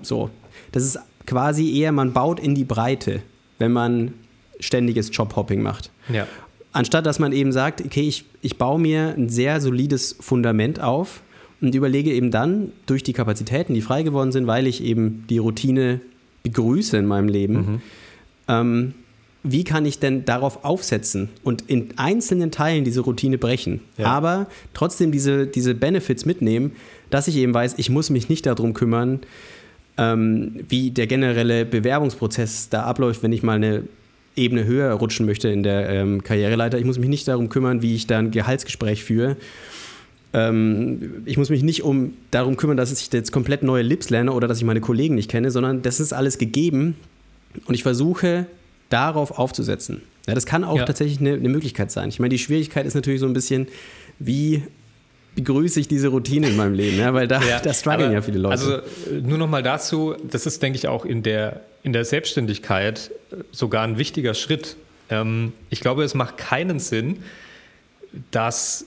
So. 0.02 0.30
Das 0.72 0.84
ist 0.84 0.98
quasi 1.26 1.78
eher, 1.78 1.92
man 1.92 2.12
baut 2.12 2.40
in 2.40 2.54
die 2.54 2.64
Breite, 2.64 3.22
wenn 3.58 3.72
man 3.72 4.14
ständiges 4.60 5.10
Jobhopping 5.12 5.62
macht. 5.62 5.90
Ja. 6.08 6.26
Anstatt 6.72 7.06
dass 7.06 7.18
man 7.18 7.32
eben 7.32 7.52
sagt, 7.52 7.84
okay, 7.84 8.02
ich, 8.02 8.24
ich 8.40 8.58
baue 8.58 8.80
mir 8.80 9.14
ein 9.16 9.28
sehr 9.28 9.60
solides 9.60 10.16
Fundament 10.18 10.80
auf 10.80 11.22
und 11.60 11.74
überlege 11.74 12.12
eben 12.12 12.30
dann 12.30 12.72
durch 12.86 13.02
die 13.02 13.12
Kapazitäten, 13.12 13.74
die 13.74 13.80
frei 13.80 14.02
geworden 14.02 14.32
sind, 14.32 14.46
weil 14.46 14.66
ich 14.66 14.82
eben 14.82 15.24
die 15.28 15.38
Routine 15.38 16.00
begrüße 16.42 16.96
in 16.96 17.06
meinem 17.06 17.28
Leben, 17.28 17.54
mhm. 17.54 17.82
ähm, 18.48 18.94
wie 19.44 19.62
kann 19.62 19.84
ich 19.84 19.98
denn 19.98 20.24
darauf 20.24 20.64
aufsetzen 20.64 21.28
und 21.44 21.62
in 21.68 21.90
einzelnen 21.98 22.50
Teilen 22.50 22.82
diese 22.84 23.02
Routine 23.02 23.36
brechen, 23.36 23.80
ja. 23.98 24.06
aber 24.06 24.46
trotzdem 24.72 25.12
diese, 25.12 25.46
diese 25.46 25.74
Benefits 25.74 26.24
mitnehmen, 26.24 26.72
dass 27.10 27.28
ich 27.28 27.36
eben 27.36 27.52
weiß, 27.52 27.74
ich 27.76 27.90
muss 27.90 28.08
mich 28.08 28.30
nicht 28.30 28.46
darum 28.46 28.72
kümmern, 28.72 29.20
ähm, 29.98 30.64
wie 30.68 30.90
der 30.90 31.06
generelle 31.06 31.66
Bewerbungsprozess 31.66 32.70
da 32.70 32.84
abläuft, 32.84 33.22
wenn 33.22 33.32
ich 33.32 33.42
mal 33.42 33.56
eine 33.56 33.84
Ebene 34.34 34.64
höher 34.64 34.92
rutschen 34.94 35.26
möchte 35.26 35.48
in 35.48 35.62
der 35.62 35.90
ähm, 35.90 36.24
Karriereleiter. 36.24 36.78
Ich 36.78 36.84
muss 36.84 36.98
mich 36.98 37.10
nicht 37.10 37.28
darum 37.28 37.50
kümmern, 37.50 37.82
wie 37.82 37.94
ich 37.94 38.06
da 38.06 38.18
ein 38.18 38.30
Gehaltsgespräch 38.30 39.04
führe. 39.04 39.36
Ähm, 40.32 41.22
ich 41.26 41.36
muss 41.36 41.50
mich 41.50 41.62
nicht 41.62 41.84
um, 41.84 42.14
darum 42.30 42.56
kümmern, 42.56 42.78
dass 42.78 42.90
ich 42.90 43.12
jetzt 43.12 43.30
komplett 43.30 43.62
neue 43.62 43.82
Lips 43.82 44.08
lerne 44.08 44.32
oder 44.32 44.48
dass 44.48 44.58
ich 44.58 44.64
meine 44.64 44.80
Kollegen 44.80 45.14
nicht 45.14 45.30
kenne, 45.30 45.50
sondern 45.50 45.82
das 45.82 46.00
ist 46.00 46.14
alles 46.14 46.38
gegeben 46.38 46.96
und 47.66 47.74
ich 47.74 47.82
versuche 47.82 48.46
darauf 48.94 49.38
aufzusetzen. 49.38 50.02
Ja, 50.26 50.34
das 50.34 50.46
kann 50.46 50.64
auch 50.64 50.78
ja. 50.78 50.84
tatsächlich 50.84 51.20
eine, 51.20 51.34
eine 51.34 51.48
Möglichkeit 51.48 51.90
sein. 51.90 52.08
Ich 52.08 52.18
meine, 52.18 52.30
die 52.30 52.38
Schwierigkeit 52.38 52.86
ist 52.86 52.94
natürlich 52.94 53.20
so 53.20 53.26
ein 53.26 53.32
bisschen, 53.32 53.68
wie 54.18 54.62
begrüße 55.34 55.80
ich 55.80 55.88
diese 55.88 56.08
Routine 56.08 56.48
in 56.48 56.56
meinem 56.56 56.74
Leben, 56.74 56.98
ja, 56.98 57.12
weil 57.12 57.26
da, 57.26 57.42
ja, 57.48 57.60
da 57.60 57.74
strugglen 57.74 58.12
ja 58.12 58.22
viele 58.22 58.38
Leute. 58.38 58.52
Also 58.52 59.20
nur 59.20 59.36
noch 59.36 59.48
mal 59.48 59.62
dazu, 59.62 60.14
das 60.30 60.46
ist, 60.46 60.62
denke 60.62 60.78
ich, 60.78 60.88
auch 60.88 61.04
in 61.04 61.22
der, 61.22 61.60
in 61.82 61.92
der 61.92 62.04
Selbstständigkeit 62.04 63.10
sogar 63.50 63.82
ein 63.82 63.98
wichtiger 63.98 64.34
Schritt. 64.34 64.76
Ähm, 65.10 65.52
ich 65.70 65.80
glaube, 65.80 66.04
es 66.04 66.14
macht 66.14 66.36
keinen 66.36 66.78
Sinn, 66.78 67.18
dass 68.30 68.86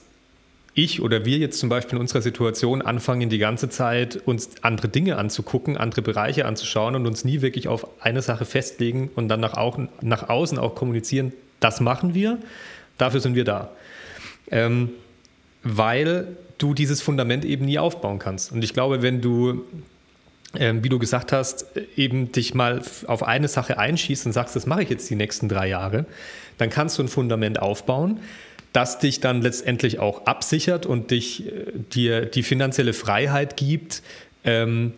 ich 0.78 1.02
oder 1.02 1.24
wir 1.24 1.38
jetzt 1.38 1.58
zum 1.58 1.68
Beispiel 1.68 1.96
in 1.96 2.00
unserer 2.00 2.22
Situation 2.22 2.82
anfangen, 2.82 3.28
die 3.28 3.38
ganze 3.38 3.68
Zeit 3.68 4.16
uns 4.26 4.50
andere 4.62 4.88
Dinge 4.88 5.16
anzugucken, 5.16 5.76
andere 5.76 6.02
Bereiche 6.02 6.46
anzuschauen 6.46 6.94
und 6.94 7.06
uns 7.06 7.24
nie 7.24 7.42
wirklich 7.42 7.66
auf 7.66 8.00
eine 8.00 8.22
Sache 8.22 8.44
festlegen 8.44 9.10
und 9.16 9.28
dann 9.28 9.40
nach, 9.40 9.54
auch, 9.54 9.78
nach 10.00 10.28
außen 10.28 10.56
auch 10.56 10.76
kommunizieren, 10.76 11.32
das 11.58 11.80
machen 11.80 12.14
wir, 12.14 12.38
dafür 12.96 13.18
sind 13.20 13.34
wir 13.34 13.44
da. 13.44 13.70
Ähm, 14.50 14.90
weil 15.64 16.36
du 16.58 16.74
dieses 16.74 17.02
Fundament 17.02 17.44
eben 17.44 17.64
nie 17.64 17.80
aufbauen 17.80 18.20
kannst. 18.20 18.52
Und 18.52 18.62
ich 18.62 18.72
glaube, 18.72 19.02
wenn 19.02 19.20
du, 19.20 19.64
ähm, 20.56 20.84
wie 20.84 20.88
du 20.88 21.00
gesagt 21.00 21.32
hast, 21.32 21.66
eben 21.96 22.30
dich 22.30 22.54
mal 22.54 22.82
auf 23.06 23.24
eine 23.24 23.48
Sache 23.48 23.78
einschießt 23.78 24.26
und 24.26 24.32
sagst, 24.32 24.54
das 24.54 24.66
mache 24.66 24.84
ich 24.84 24.90
jetzt 24.90 25.10
die 25.10 25.16
nächsten 25.16 25.48
drei 25.48 25.68
Jahre, 25.68 26.06
dann 26.56 26.70
kannst 26.70 26.98
du 26.98 27.02
ein 27.02 27.08
Fundament 27.08 27.60
aufbauen, 27.60 28.20
das 28.72 28.98
dich 28.98 29.20
dann 29.20 29.42
letztendlich 29.42 29.98
auch 29.98 30.26
absichert 30.26 30.86
und 30.86 31.10
dich, 31.10 31.46
äh, 31.46 31.50
dir 31.92 32.26
die 32.26 32.42
finanzielle 32.42 32.92
Freiheit 32.92 33.56
gibt, 33.56 34.02
ähm, 34.44 34.92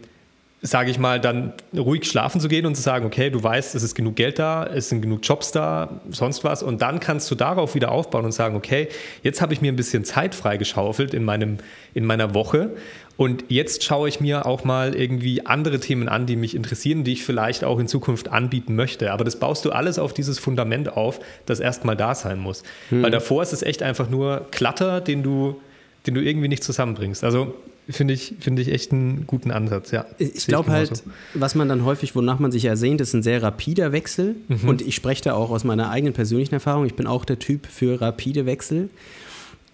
sage 0.62 0.90
ich 0.90 0.98
mal, 0.98 1.20
dann 1.20 1.54
ruhig 1.74 2.04
schlafen 2.04 2.40
zu 2.40 2.48
gehen 2.48 2.66
und 2.66 2.74
zu 2.74 2.82
sagen, 2.82 3.06
okay, 3.06 3.30
du 3.30 3.42
weißt, 3.42 3.74
es 3.74 3.82
ist 3.82 3.94
genug 3.94 4.16
Geld 4.16 4.38
da, 4.38 4.66
es 4.66 4.90
sind 4.90 5.00
genug 5.00 5.20
Jobs 5.22 5.52
da, 5.52 6.00
sonst 6.10 6.44
was. 6.44 6.62
Und 6.62 6.82
dann 6.82 7.00
kannst 7.00 7.30
du 7.30 7.34
darauf 7.34 7.74
wieder 7.74 7.90
aufbauen 7.90 8.26
und 8.26 8.32
sagen, 8.32 8.56
okay, 8.56 8.88
jetzt 9.22 9.40
habe 9.40 9.54
ich 9.54 9.62
mir 9.62 9.72
ein 9.72 9.76
bisschen 9.76 10.04
Zeit 10.04 10.34
freigeschaufelt 10.34 11.14
in, 11.14 11.24
meinem, 11.24 11.58
in 11.94 12.04
meiner 12.04 12.34
Woche. 12.34 12.70
Und 13.16 13.44
jetzt 13.48 13.84
schaue 13.84 14.08
ich 14.08 14.20
mir 14.20 14.44
auch 14.44 14.64
mal 14.64 14.94
irgendwie 14.94 15.46
andere 15.46 15.80
Themen 15.80 16.08
an, 16.08 16.26
die 16.26 16.36
mich 16.36 16.54
interessieren, 16.54 17.04
die 17.04 17.14
ich 17.14 17.24
vielleicht 17.24 17.64
auch 17.64 17.78
in 17.78 17.88
Zukunft 17.88 18.28
anbieten 18.28 18.76
möchte. 18.76 19.12
Aber 19.12 19.24
das 19.24 19.36
baust 19.36 19.64
du 19.64 19.72
alles 19.72 19.98
auf 19.98 20.12
dieses 20.12 20.38
Fundament 20.38 20.94
auf, 20.94 21.20
das 21.46 21.60
erstmal 21.60 21.96
da 21.96 22.14
sein 22.14 22.38
muss. 22.38 22.64
Hm. 22.90 23.02
Weil 23.02 23.10
davor 23.10 23.42
ist 23.42 23.54
es 23.54 23.62
echt 23.62 23.82
einfach 23.82 24.10
nur 24.10 24.46
Klatter, 24.50 25.00
den 25.00 25.22
du, 25.22 25.58
den 26.06 26.14
du 26.14 26.22
irgendwie 26.22 26.48
nicht 26.48 26.64
zusammenbringst. 26.64 27.24
Also 27.24 27.54
finde 27.90 28.14
ich, 28.14 28.34
find 28.40 28.58
ich 28.58 28.68
echt 28.68 28.92
einen 28.92 29.26
guten 29.26 29.50
Ansatz, 29.50 29.90
ja. 29.90 30.06
Ich 30.18 30.46
glaube 30.46 30.70
halt, 30.70 31.02
was 31.34 31.54
man 31.54 31.68
dann 31.68 31.84
häufig, 31.84 32.14
wonach 32.14 32.38
man 32.38 32.52
sich 32.52 32.64
ersehnt, 32.64 33.00
ist 33.00 33.14
ein 33.14 33.22
sehr 33.22 33.42
rapider 33.42 33.92
Wechsel. 33.92 34.36
Mhm. 34.48 34.68
Und 34.68 34.82
ich 34.82 34.94
spreche 34.94 35.22
da 35.24 35.34
auch 35.34 35.50
aus 35.50 35.64
meiner 35.64 35.90
eigenen 35.90 36.14
persönlichen 36.14 36.54
Erfahrung. 36.54 36.86
Ich 36.86 36.94
bin 36.94 37.06
auch 37.06 37.24
der 37.24 37.38
Typ 37.38 37.66
für 37.66 38.00
rapide 38.00 38.46
Wechsel. 38.46 38.90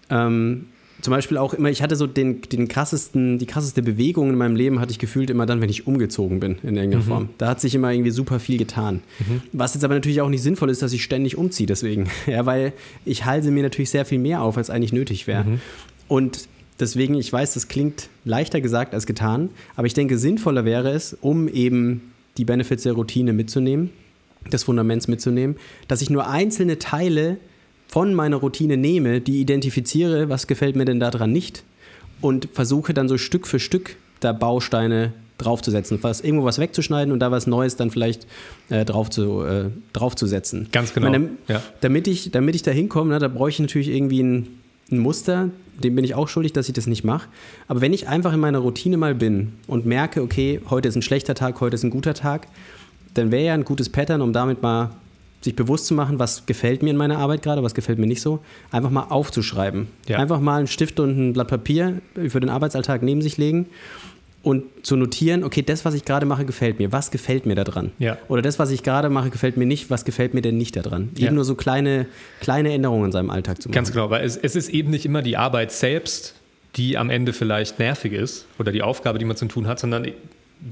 Ähm, 0.09 0.67
zum 1.01 1.11
Beispiel 1.11 1.37
auch 1.37 1.53
immer, 1.53 1.69
ich 1.69 1.83
hatte 1.83 1.95
so 1.95 2.07
den, 2.07 2.41
den 2.41 2.67
krassesten, 2.67 3.37
die 3.37 3.45
krasseste 3.45 3.83
Bewegung 3.83 4.29
in 4.29 4.35
meinem 4.35 4.55
Leben 4.55 4.79
hatte 4.79 4.91
ich 4.91 4.99
gefühlt 4.99 5.29
immer 5.29 5.45
dann, 5.45 5.61
wenn 5.61 5.69
ich 5.69 5.85
umgezogen 5.85 6.39
bin 6.39 6.57
in 6.63 6.75
irgendeiner 6.75 7.03
mhm. 7.03 7.07
Form. 7.07 7.29
Da 7.37 7.49
hat 7.49 7.61
sich 7.61 7.75
immer 7.75 7.91
irgendwie 7.91 8.11
super 8.11 8.39
viel 8.39 8.57
getan. 8.57 9.01
Mhm. 9.19 9.41
Was 9.53 9.75
jetzt 9.75 9.83
aber 9.83 9.93
natürlich 9.93 10.21
auch 10.21 10.29
nicht 10.29 10.41
sinnvoll 10.41 10.71
ist, 10.71 10.81
dass 10.81 10.93
ich 10.93 11.03
ständig 11.03 11.37
umziehe 11.37 11.67
deswegen. 11.67 12.09
Ja, 12.27 12.45
weil 12.45 12.73
ich 13.05 13.25
halse 13.25 13.51
mir 13.51 13.63
natürlich 13.63 13.89
sehr 13.89 14.03
viel 14.03 14.19
mehr 14.19 14.41
auf, 14.41 14.57
als 14.57 14.69
eigentlich 14.69 14.91
nötig 14.91 15.27
wäre. 15.27 15.43
Mhm. 15.45 15.61
Und 16.07 16.47
Deswegen, 16.79 17.15
ich 17.15 17.31
weiß, 17.31 17.55
das 17.55 17.67
klingt 17.67 18.09
leichter 18.23 18.61
gesagt 18.61 18.93
als 18.93 19.05
getan, 19.05 19.49
aber 19.75 19.87
ich 19.87 19.93
denke, 19.93 20.17
sinnvoller 20.17 20.63
wäre 20.65 20.91
es, 20.91 21.17
um 21.19 21.47
eben 21.47 22.13
die 22.37 22.45
Benefits 22.45 22.83
der 22.83 22.93
Routine 22.93 23.33
mitzunehmen, 23.33 23.89
des 24.51 24.63
Fundaments 24.63 25.07
mitzunehmen, 25.07 25.55
dass 25.87 26.01
ich 26.01 26.09
nur 26.09 26.27
einzelne 26.27 26.77
Teile 26.77 27.37
von 27.87 28.13
meiner 28.13 28.37
Routine 28.37 28.77
nehme, 28.77 29.21
die 29.21 29.41
identifiziere, 29.41 30.29
was 30.29 30.47
gefällt 30.47 30.75
mir 30.75 30.85
denn 30.85 30.99
daran 30.99 31.31
nicht 31.31 31.63
und 32.21 32.49
versuche 32.53 32.93
dann 32.93 33.07
so 33.07 33.17
Stück 33.17 33.47
für 33.47 33.59
Stück 33.59 33.95
da 34.19 34.33
Bausteine 34.33 35.13
draufzusetzen, 35.37 35.99
was, 36.01 36.21
irgendwo 36.21 36.45
was 36.45 36.57
wegzuschneiden 36.57 37.13
und 37.13 37.19
da 37.19 37.31
was 37.31 37.47
Neues 37.47 37.75
dann 37.75 37.91
vielleicht 37.91 38.25
äh, 38.69 38.85
drauf 38.85 39.09
zu, 39.09 39.43
äh, 39.43 39.65
draufzusetzen. 39.93 40.69
Ganz 40.71 40.93
genau. 40.93 41.09
Meine, 41.09 41.29
ja. 41.47 41.61
damit, 41.81 42.07
ich, 42.07 42.31
damit 42.31 42.55
ich 42.55 42.63
da 42.63 42.71
hinkomme, 42.71 43.17
da 43.19 43.27
brauche 43.27 43.49
ich 43.49 43.59
natürlich 43.59 43.89
irgendwie 43.89 44.23
ein, 44.23 44.47
ein 44.91 44.99
Muster, 44.99 45.49
dem 45.83 45.95
bin 45.95 46.03
ich 46.03 46.15
auch 46.15 46.27
schuldig, 46.27 46.53
dass 46.53 46.67
ich 46.67 46.73
das 46.73 46.87
nicht 46.87 47.03
mache. 47.03 47.27
Aber 47.67 47.81
wenn 47.81 47.93
ich 47.93 48.07
einfach 48.07 48.33
in 48.33 48.39
meiner 48.39 48.59
Routine 48.59 48.97
mal 48.97 49.15
bin 49.15 49.53
und 49.67 49.85
merke, 49.85 50.21
okay, 50.21 50.61
heute 50.69 50.87
ist 50.87 50.95
ein 50.95 51.01
schlechter 51.01 51.35
Tag, 51.35 51.59
heute 51.61 51.75
ist 51.75 51.83
ein 51.83 51.89
guter 51.89 52.13
Tag, 52.13 52.47
dann 53.13 53.31
wäre 53.31 53.45
ja 53.45 53.53
ein 53.53 53.65
gutes 53.65 53.89
Pattern, 53.89 54.21
um 54.21 54.33
damit 54.33 54.61
mal 54.61 54.91
sich 55.41 55.55
bewusst 55.55 55.85
zu 55.85 55.93
machen, 55.93 56.19
was 56.19 56.45
gefällt 56.45 56.81
mir 56.81 56.89
in 56.89 56.97
meiner 56.97 57.19
Arbeit 57.19 57.43
gerade, 57.43 57.61
was 57.61 57.75
gefällt 57.75 57.99
mir 57.99 58.07
nicht 58.07 58.21
so, 58.21 58.39
einfach 58.71 58.89
mal 58.89 59.03
aufzuschreiben. 59.09 59.87
Ja. 60.07 60.17
Einfach 60.17 60.39
mal 60.39 60.57
einen 60.57 60.67
Stift 60.67 60.99
und 60.99 61.17
ein 61.17 61.33
Blatt 61.33 61.47
Papier 61.47 62.01
für 62.27 62.39
den 62.39 62.49
Arbeitsalltag 62.49 63.03
neben 63.03 63.21
sich 63.21 63.37
legen 63.37 63.67
und 64.47 64.63
zu 64.81 64.95
notieren, 64.95 65.43
okay, 65.43 65.61
das, 65.61 65.83
was 65.83 65.93
ich 65.93 66.05
gerade 66.05 66.25
mache, 66.25 66.45
gefällt 66.45 66.79
mir. 66.79 66.93
Was 66.93 67.11
gefällt 67.11 67.45
mir 67.45 67.55
daran? 67.55 67.91
Ja. 67.99 68.17
Oder 68.29 68.41
das, 68.41 68.59
was 68.59 68.71
ich 68.71 68.81
gerade 68.81 69.09
mache, 69.09 69.29
gefällt 69.29 69.57
mir 69.57 69.65
nicht. 69.65 69.89
Was 69.89 70.05
gefällt 70.05 70.33
mir 70.33 70.41
denn 70.41 70.57
nicht 70.57 70.77
daran? 70.77 71.09
Eben 71.15 71.25
ja. 71.25 71.31
nur 71.33 71.43
so 71.43 71.55
kleine, 71.55 72.05
kleine 72.39 72.71
Änderungen 72.71 73.07
in 73.07 73.11
seinem 73.11 73.29
Alltag 73.29 73.61
zu 73.61 73.67
machen. 73.67 73.75
Ganz 73.75 73.91
genau, 73.91 74.09
weil 74.09 74.23
es, 74.23 74.37
es 74.37 74.55
ist 74.55 74.69
eben 74.69 74.89
nicht 74.89 75.05
immer 75.05 75.21
die 75.21 75.35
Arbeit 75.35 75.73
selbst, 75.73 76.33
die 76.77 76.97
am 76.97 77.09
Ende 77.09 77.33
vielleicht 77.33 77.77
nervig 77.77 78.13
ist 78.13 78.45
oder 78.57 78.71
die 78.71 78.83
Aufgabe, 78.83 79.19
die 79.19 79.25
man 79.25 79.35
zu 79.35 79.47
tun 79.47 79.67
hat, 79.67 79.81
sondern 79.81 80.07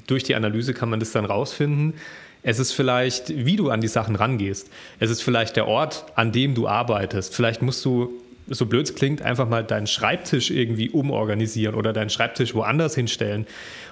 durch 0.08 0.24
die 0.24 0.36
Analyse 0.36 0.74
kann 0.74 0.90
man 0.90 1.02
das 1.02 1.12
dann 1.12 1.26
rausfinden. 1.26 1.96
Es 2.44 2.60
ist 2.60 2.72
vielleicht, 2.72 3.46
wie 3.46 3.58
du 3.58 3.72
an 3.72 3.82
die 3.82 3.90
Sachen 3.90 4.16
rangehst. 4.16 4.70
Es 5.02 5.10
ist 5.10 5.22
vielleicht 5.22 5.58
der 5.58 5.68
Ort, 5.68 6.06
an 6.16 6.32
dem 6.32 6.56
du 6.56 6.70
arbeitest. 6.70 7.36
Vielleicht 7.36 7.62
musst 7.62 7.84
du, 7.84 8.14
so 8.48 8.66
blöd 8.66 8.88
es 8.88 8.96
klingt, 8.96 9.22
einfach 9.22 9.48
mal 9.48 9.64
deinen 9.64 9.88
Schreibtisch 9.88 10.52
irgendwie 10.52 10.90
umorganisieren 10.90 11.76
oder 11.76 11.94
deinen 11.94 12.10
Schreibtisch 12.10 12.54
woanders 12.54 12.96
hinstellen. 12.96 13.48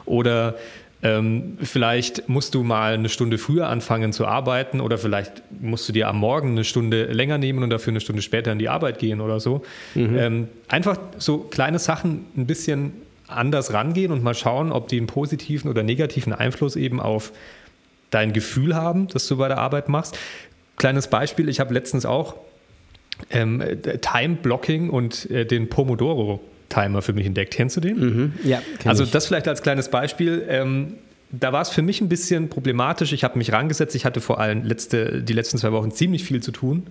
Oder 0.06 0.56
ähm, 1.02 1.58
vielleicht 1.62 2.30
musst 2.30 2.56
du 2.56 2.63
mal 2.63 2.94
eine 2.94 3.10
Stunde 3.10 3.38
früher 3.38 3.68
anfangen 3.68 4.13
zu 4.13 4.26
arbeiten 4.26 4.80
oder 4.80 4.98
vielleicht 4.98 5.44
musst 5.62 5.88
du 5.89 5.94
dir 5.94 6.08
am 6.08 6.18
Morgen 6.18 6.52
eine 6.52 6.63
Stunde 6.63 7.06
länger 7.06 7.38
nehmen 7.38 7.62
und 7.62 7.70
dafür 7.70 7.92
eine 7.92 8.00
Stunde 8.00 8.22
später 8.22 8.54
in 8.54 8.60
die 8.60 8.70
Arbeit 8.70 9.00
gehen 9.00 9.20
oder 9.20 9.39
so. 9.42 9.63
Mhm. 9.96 10.18
Ähm, 10.18 10.48
einfach 10.70 10.98
so 11.18 11.39
kleine 11.39 11.80
Sachen 11.80 12.26
ein 12.38 12.48
bisschen 12.48 12.94
anders 13.28 13.74
rangehen 13.74 14.12
und 14.13 14.24
mal 14.24 14.34
schauen, 14.34 14.72
ob 14.72 14.88
die 14.88 14.98
einen 14.98 15.08
positiven 15.08 15.70
oder 15.70 15.84
negativen 15.84 16.32
Einfluss 16.32 16.78
eben 16.78 17.02
auf 17.02 17.34
dein 18.10 18.32
Gefühl 18.32 18.76
haben, 18.76 19.08
dass 19.08 19.28
du 19.28 19.38
bei 19.38 19.48
der 19.50 19.58
Arbeit 19.58 19.89
machst. 19.89 20.18
Kleines 20.78 21.08
Beispiel, 21.08 21.50
ich 21.50 21.60
habe 21.60 21.74
letztens 21.74 22.06
auch 22.06 22.36
ähm, 23.30 23.63
Time-Blocking 24.02 24.89
und 24.89 25.30
äh, 25.30 25.45
den 25.45 25.69
Pomodoro-Timer 25.69 27.02
für 27.02 27.13
mich 27.13 27.26
entdeckt. 27.26 27.54
Kennst 27.54 27.78
du 27.78 27.82
den? 27.82 27.99
Mhm. 27.99 28.34
Ja. 28.43 28.62
Also 28.86 29.04
ich. 29.04 29.12
das 29.12 29.28
vielleicht 29.28 29.47
als 29.47 29.62
kleines 29.62 29.89
Beispiel. 29.89 30.45
Ähm, 30.47 30.95
da 31.32 31.52
war 31.52 31.62
es 31.62 31.69
für 31.69 31.82
mich 31.82 32.02
ein 32.02 32.10
bisschen 32.10 32.49
problematisch. 32.49 33.13
Ich 33.13 33.23
habe 33.23 33.38
mich 33.38 33.52
rangesetzt. 33.52 33.95
Ich 33.95 34.06
hatte 34.06 34.21
vor 34.21 34.39
allem 34.39 34.63
letzte, 34.63 35.23
die 35.23 35.34
letzten 35.34 35.58
zwei 35.58 35.71
Wochen 35.71 35.91
ziemlich 35.91 36.23
viel 36.23 36.41
zu 36.41 36.52
tun. 36.52 36.88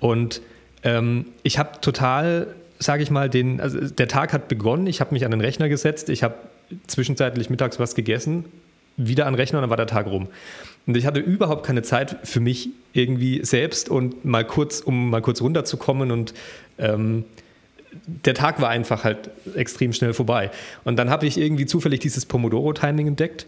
Und 0.00 0.40
ähm, 0.82 1.26
ich 1.42 1.58
habe 1.58 1.80
total, 1.80 2.54
sage 2.78 3.02
ich 3.02 3.10
mal, 3.10 3.28
den, 3.28 3.60
also 3.60 3.80
der 3.80 4.08
Tag 4.08 4.32
hat 4.32 4.48
begonnen. 4.48 4.86
Ich 4.86 5.00
habe 5.00 5.12
mich 5.12 5.24
an 5.24 5.30
den 5.30 5.40
Rechner 5.40 5.68
gesetzt. 5.68 6.08
Ich 6.08 6.22
habe 6.22 6.34
zwischenzeitlich 6.86 7.50
mittags 7.50 7.78
was 7.78 7.94
gegessen 7.94 8.46
wieder 8.96 9.26
an 9.26 9.34
Rechner 9.34 9.58
und 9.58 9.62
dann 9.62 9.70
war 9.70 9.76
der 9.76 9.86
Tag 9.86 10.06
rum. 10.06 10.28
Und 10.86 10.96
ich 10.96 11.06
hatte 11.06 11.20
überhaupt 11.20 11.64
keine 11.64 11.82
Zeit 11.82 12.16
für 12.24 12.40
mich 12.40 12.68
irgendwie 12.92 13.44
selbst 13.44 13.88
und 13.88 14.24
mal 14.24 14.44
kurz, 14.44 14.80
um 14.80 15.10
mal 15.10 15.22
kurz 15.22 15.40
runterzukommen 15.40 16.10
und 16.10 16.34
ähm, 16.78 17.24
der 18.24 18.34
Tag 18.34 18.60
war 18.60 18.68
einfach 18.68 19.04
halt 19.04 19.30
extrem 19.54 19.92
schnell 19.92 20.12
vorbei. 20.14 20.50
Und 20.84 20.96
dann 20.96 21.10
habe 21.10 21.26
ich 21.26 21.38
irgendwie 21.38 21.66
zufällig 21.66 22.00
dieses 22.00 22.26
Pomodoro-Timing 22.26 23.06
entdeckt, 23.06 23.46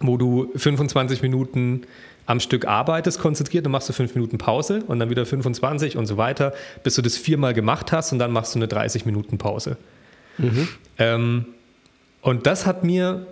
wo 0.00 0.16
du 0.16 0.50
25 0.56 1.22
Minuten 1.22 1.82
am 2.26 2.40
Stück 2.40 2.66
arbeitest, 2.66 3.18
konzentriert, 3.18 3.64
dann 3.64 3.72
machst 3.72 3.88
du 3.88 3.92
fünf 3.92 4.14
Minuten 4.14 4.38
Pause 4.38 4.84
und 4.86 4.98
dann 4.98 5.10
wieder 5.10 5.26
25 5.26 5.96
und 5.96 6.06
so 6.06 6.16
weiter, 6.16 6.52
bis 6.82 6.94
du 6.94 7.02
das 7.02 7.16
viermal 7.16 7.52
gemacht 7.54 7.92
hast 7.92 8.12
und 8.12 8.18
dann 8.18 8.32
machst 8.32 8.54
du 8.54 8.58
eine 8.58 8.68
30 8.68 9.06
Minuten 9.06 9.38
Pause. 9.38 9.76
Mhm. 10.38 10.68
Ähm, 10.98 11.46
und 12.20 12.46
das 12.46 12.66
hat 12.66 12.84
mir 12.84 13.26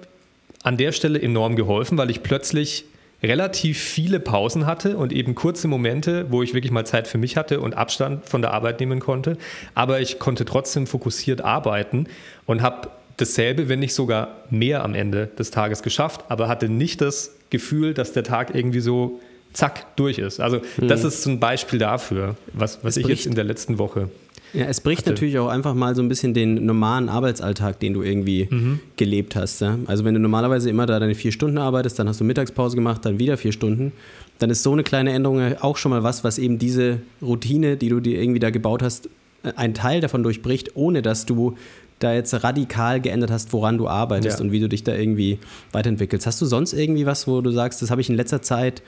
an 0.63 0.77
der 0.77 0.93
Stelle 0.93 1.21
enorm 1.21 1.57
geholfen, 1.57 1.97
weil 1.99 2.11
ich 2.11 2.23
plötzlich 2.23 2.85
relativ 3.23 3.79
viele 3.79 4.19
Pausen 4.19 4.67
hatte 4.67 4.97
und 4.97 5.13
eben 5.13 5.35
kurze 5.35 5.69
Momente, 5.69 6.27
wo 6.31 6.43
ich 6.43 6.55
wirklich 6.55 6.73
mal 6.73 6.87
Zeit 6.87 7.07
für 7.07 7.19
mich 7.19 7.37
hatte 7.37 7.61
und 7.61 7.75
Abstand 7.77 8.27
von 8.27 8.41
der 8.41 8.53
Arbeit 8.53 8.81
nehmen 8.81 9.01
konnte. 9.01 9.37
Aber 9.75 10.01
ich 10.01 10.19
konnte 10.19 10.45
trotzdem 10.45 10.87
fokussiert 10.87 11.43
arbeiten 11.43 12.07
und 12.47 12.63
habe 12.63 12.89
dasselbe, 13.19 13.69
wenn 13.69 13.81
nicht 13.81 13.95
sogar 13.95 14.39
mehr 14.49 14.83
am 14.83 14.95
Ende 14.95 15.27
des 15.39 15.51
Tages 15.51 15.83
geschafft, 15.83 16.25
aber 16.29 16.49
hatte 16.49 16.69
nicht 16.69 17.03
das 17.03 17.35
Gefühl, 17.51 17.93
dass 17.93 18.13
der 18.13 18.25
Tag 18.25 18.55
irgendwie 18.55 18.81
so 18.81 19.21
zack 19.53 19.97
durch 19.97 20.19
ist. 20.19 20.41
Also 20.41 20.61
das 20.79 21.03
mhm. 21.03 21.09
ist 21.09 21.23
so 21.23 21.31
ein 21.31 21.41
Beispiel 21.41 21.79
dafür, 21.79 22.37
was, 22.53 22.83
was 22.83 22.97
ich 22.97 23.07
jetzt 23.07 23.27
in 23.27 23.35
der 23.35 23.45
letzten 23.45 23.79
Woche 23.79 24.09
ja, 24.53 24.67
es 24.67 24.81
bricht 24.81 25.03
hatte. 25.03 25.11
natürlich 25.11 25.39
auch 25.39 25.49
einfach 25.49 25.75
mal 25.75 25.95
so 25.95 26.03
ein 26.03 26.09
bisschen 26.09 26.35
den 26.35 26.67
normalen 26.67 27.09
Arbeitsalltag, 27.09 27.81
den 27.81 27.95
du 27.95 28.03
irgendwie 28.03 28.49
mhm. 28.51 28.81
gelebt 28.97 29.37
hast. 29.37 29.61
Ja? 29.61 29.79
Also 29.87 30.05
wenn 30.05 30.15
du 30.15 30.21
normalerweise 30.21 30.71
immer 30.71 30.87
da 30.87 30.99
deine 30.99 31.15
vier 31.15 31.33
Stunden 31.33 31.59
arbeitest, 31.59 31.99
dann 31.99 32.09
hast 32.09 32.21
du 32.21 32.25
Mittagspause 32.25 32.77
gemacht, 32.77 33.05
dann 33.05 33.19
wieder 33.19 33.37
vier 33.37 33.53
Stunden, 33.53 33.93
dann 34.39 34.51
ist 34.51 34.63
so 34.63 34.73
eine 34.73 34.83
kleine 34.83 35.13
Änderung 35.13 35.57
auch 35.61 35.77
schon 35.77 35.91
mal 35.91 36.03
was, 36.03 36.25
was 36.25 36.39
eben 36.39 36.59
diese 36.59 37.01
Routine, 37.23 37.77
die 37.77 37.89
du 37.89 38.01
dir 38.01 38.21
irgendwie 38.21 38.41
da 38.41 38.51
gebaut 38.51 38.83
hast, 38.83 39.09
äh, 39.43 39.53
ein 39.57 39.75
Teil 39.75 40.01
davon 40.01 40.23
durchbricht, 40.23 40.77
ohne 40.77 41.03
dass 41.03 41.27
du 41.27 41.57
da 41.99 42.15
jetzt 42.15 42.43
radikal 42.43 43.01
geändert 43.01 43.31
hast, 43.31 43.53
woran 43.53 43.77
du 43.77 43.87
arbeitest 43.87 44.39
ja. 44.39 44.45
und 44.45 44.53
wie 44.53 44.61
du 44.61 44.69
dich 44.69 44.85
da 44.85 44.95
irgendwie 44.95 45.39
weiterentwickelst. 45.73 46.27
Hast 46.27 46.41
du 46.41 46.47
sonst 46.47 46.73
irgendwie 46.73 47.05
was, 47.05 47.29
wo 47.29 47.43
du 47.43 47.51
sagst, 47.51 47.83
das 47.83 47.91
habe 47.91 48.01
ich 48.01 48.09
in 48.09 48.17
letzter 48.17 48.41
Zeit 48.41 48.83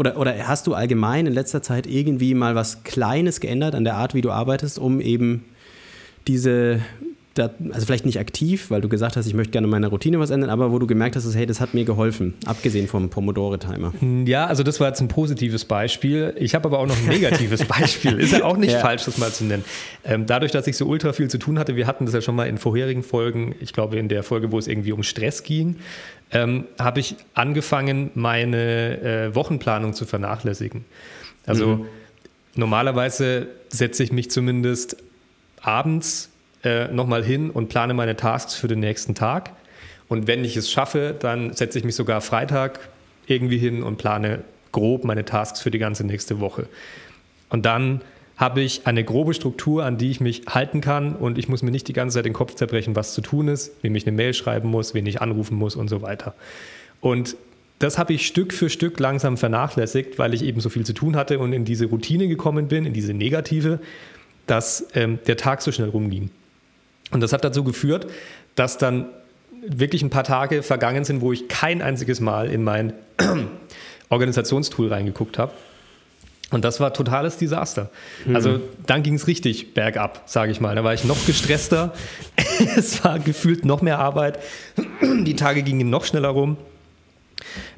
oder, 0.00 0.16
oder 0.16 0.48
hast 0.48 0.66
du 0.66 0.72
allgemein 0.72 1.26
in 1.26 1.34
letzter 1.34 1.60
Zeit 1.60 1.86
irgendwie 1.86 2.32
mal 2.32 2.54
was 2.54 2.84
Kleines 2.84 3.38
geändert 3.38 3.74
an 3.74 3.84
der 3.84 3.96
Art, 3.96 4.14
wie 4.14 4.22
du 4.22 4.30
arbeitest, 4.30 4.78
um 4.78 4.98
eben 4.98 5.44
diese, 6.26 6.80
also 7.38 7.86
vielleicht 7.86 8.06
nicht 8.06 8.18
aktiv, 8.18 8.70
weil 8.70 8.80
du 8.80 8.88
gesagt 8.88 9.16
hast, 9.16 9.26
ich 9.26 9.34
möchte 9.34 9.52
gerne 9.52 9.66
meine 9.68 9.86
Routine 9.86 10.18
was 10.18 10.30
ändern, 10.30 10.50
aber 10.50 10.72
wo 10.72 10.78
du 10.78 10.86
gemerkt 10.86 11.14
hast, 11.14 11.32
hey, 11.34 11.46
das 11.46 11.60
hat 11.60 11.74
mir 11.74 11.84
geholfen, 11.84 12.34
abgesehen 12.44 12.88
vom 12.88 13.08
Pomodore-Timer. 13.08 13.92
Ja, 14.26 14.46
also 14.46 14.62
das 14.62 14.80
war 14.80 14.88
jetzt 14.88 15.00
ein 15.00 15.08
positives 15.08 15.64
Beispiel. 15.64 16.34
Ich 16.38 16.54
habe 16.54 16.66
aber 16.66 16.80
auch 16.80 16.86
noch 16.86 16.96
ein 16.96 17.06
negatives 17.06 17.64
Beispiel. 17.66 18.18
Ist 18.18 18.32
ja 18.32 18.44
auch 18.44 18.56
nicht 18.56 18.72
ja. 18.72 18.80
falsch, 18.80 19.04
das 19.04 19.18
mal 19.18 19.30
zu 19.30 19.44
nennen. 19.44 19.64
Ähm, 20.04 20.26
dadurch, 20.26 20.50
dass 20.50 20.66
ich 20.66 20.76
so 20.76 20.86
ultra 20.86 21.12
viel 21.12 21.28
zu 21.28 21.38
tun 21.38 21.58
hatte, 21.58 21.76
wir 21.76 21.86
hatten 21.86 22.04
das 22.04 22.14
ja 22.14 22.20
schon 22.20 22.34
mal 22.34 22.48
in 22.48 22.58
vorherigen 22.58 23.02
Folgen, 23.02 23.54
ich 23.60 23.72
glaube 23.72 23.96
in 23.96 24.08
der 24.08 24.22
Folge, 24.24 24.50
wo 24.50 24.58
es 24.58 24.66
irgendwie 24.66 24.92
um 24.92 25.02
Stress 25.04 25.44
ging, 25.44 25.76
ähm, 26.32 26.64
habe 26.78 27.00
ich 27.00 27.16
angefangen, 27.34 28.10
meine 28.14 29.00
äh, 29.00 29.34
Wochenplanung 29.34 29.94
zu 29.94 30.04
vernachlässigen. 30.04 30.84
Also 31.46 31.76
mhm. 31.76 31.86
normalerweise 32.56 33.48
setze 33.68 34.02
ich 34.02 34.10
mich 34.12 34.30
zumindest 34.30 34.96
abends 35.62 36.30
äh, 36.64 36.88
nochmal 36.88 37.24
hin 37.24 37.50
und 37.50 37.68
plane 37.68 37.94
meine 37.94 38.16
Tasks 38.16 38.54
für 38.54 38.68
den 38.68 38.80
nächsten 38.80 39.14
Tag. 39.14 39.50
Und 40.08 40.26
wenn 40.26 40.44
ich 40.44 40.56
es 40.56 40.70
schaffe, 40.70 41.14
dann 41.18 41.52
setze 41.52 41.78
ich 41.78 41.84
mich 41.84 41.94
sogar 41.94 42.20
Freitag 42.20 42.80
irgendwie 43.26 43.58
hin 43.58 43.82
und 43.82 43.96
plane 43.96 44.42
grob 44.72 45.04
meine 45.04 45.24
Tasks 45.24 45.60
für 45.60 45.70
die 45.70 45.78
ganze 45.78 46.04
nächste 46.04 46.40
Woche. 46.40 46.66
Und 47.48 47.66
dann 47.66 48.00
habe 48.36 48.62
ich 48.62 48.86
eine 48.86 49.04
grobe 49.04 49.34
Struktur, 49.34 49.84
an 49.84 49.98
die 49.98 50.10
ich 50.10 50.20
mich 50.20 50.42
halten 50.48 50.80
kann 50.80 51.14
und 51.14 51.36
ich 51.36 51.48
muss 51.48 51.62
mir 51.62 51.70
nicht 51.70 51.88
die 51.88 51.92
ganze 51.92 52.14
Zeit 52.14 52.24
den 52.24 52.32
Kopf 52.32 52.54
zerbrechen, 52.54 52.96
was 52.96 53.12
zu 53.12 53.20
tun 53.20 53.48
ist, 53.48 53.72
wem 53.82 53.94
ich 53.94 54.06
eine 54.06 54.16
Mail 54.16 54.32
schreiben 54.32 54.70
muss, 54.70 54.94
wen 54.94 55.04
ich 55.04 55.20
anrufen 55.20 55.58
muss 55.58 55.76
und 55.76 55.88
so 55.88 56.00
weiter. 56.00 56.34
Und 57.00 57.36
das 57.80 57.98
habe 57.98 58.12
ich 58.14 58.26
Stück 58.26 58.52
für 58.52 58.70
Stück 58.70 58.98
langsam 58.98 59.36
vernachlässigt, 59.36 60.18
weil 60.18 60.32
ich 60.34 60.42
eben 60.42 60.60
so 60.60 60.70
viel 60.70 60.86
zu 60.86 60.92
tun 60.92 61.16
hatte 61.16 61.38
und 61.38 61.52
in 61.52 61.64
diese 61.64 61.86
Routine 61.86 62.28
gekommen 62.28 62.68
bin, 62.68 62.86
in 62.86 62.92
diese 62.92 63.14
negative, 63.14 63.78
dass 64.46 64.86
ähm, 64.94 65.18
der 65.26 65.36
Tag 65.36 65.60
so 65.62 65.70
schnell 65.70 65.88
rumging. 65.90 66.30
Und 67.10 67.20
das 67.20 67.32
hat 67.32 67.44
dazu 67.44 67.64
geführt, 67.64 68.06
dass 68.54 68.78
dann 68.78 69.06
wirklich 69.66 70.02
ein 70.02 70.10
paar 70.10 70.24
Tage 70.24 70.62
vergangen 70.62 71.04
sind, 71.04 71.20
wo 71.20 71.32
ich 71.32 71.48
kein 71.48 71.82
einziges 71.82 72.20
Mal 72.20 72.50
in 72.50 72.64
mein 72.64 72.92
Organisationstool 74.08 74.88
reingeguckt 74.88 75.38
habe 75.38 75.52
und 76.50 76.64
das 76.64 76.80
war 76.80 76.92
totales 76.92 77.36
Desaster. 77.36 77.90
Mhm. 78.26 78.36
Also 78.36 78.60
dann 78.86 79.02
ging 79.02 79.14
es 79.14 79.26
richtig 79.26 79.72
bergab, 79.74 80.22
sage 80.26 80.50
ich 80.50 80.60
mal. 80.60 80.74
Da 80.74 80.84
war 80.84 80.92
ich 80.92 81.04
noch 81.04 81.24
gestresster. 81.26 81.94
es 82.76 83.02
war 83.04 83.18
gefühlt 83.18 83.64
noch 83.64 83.82
mehr 83.82 83.98
Arbeit. 83.98 84.38
Die 85.02 85.36
Tage 85.36 85.62
gingen 85.62 85.90
noch 85.90 86.04
schneller 86.04 86.30
rum. 86.30 86.56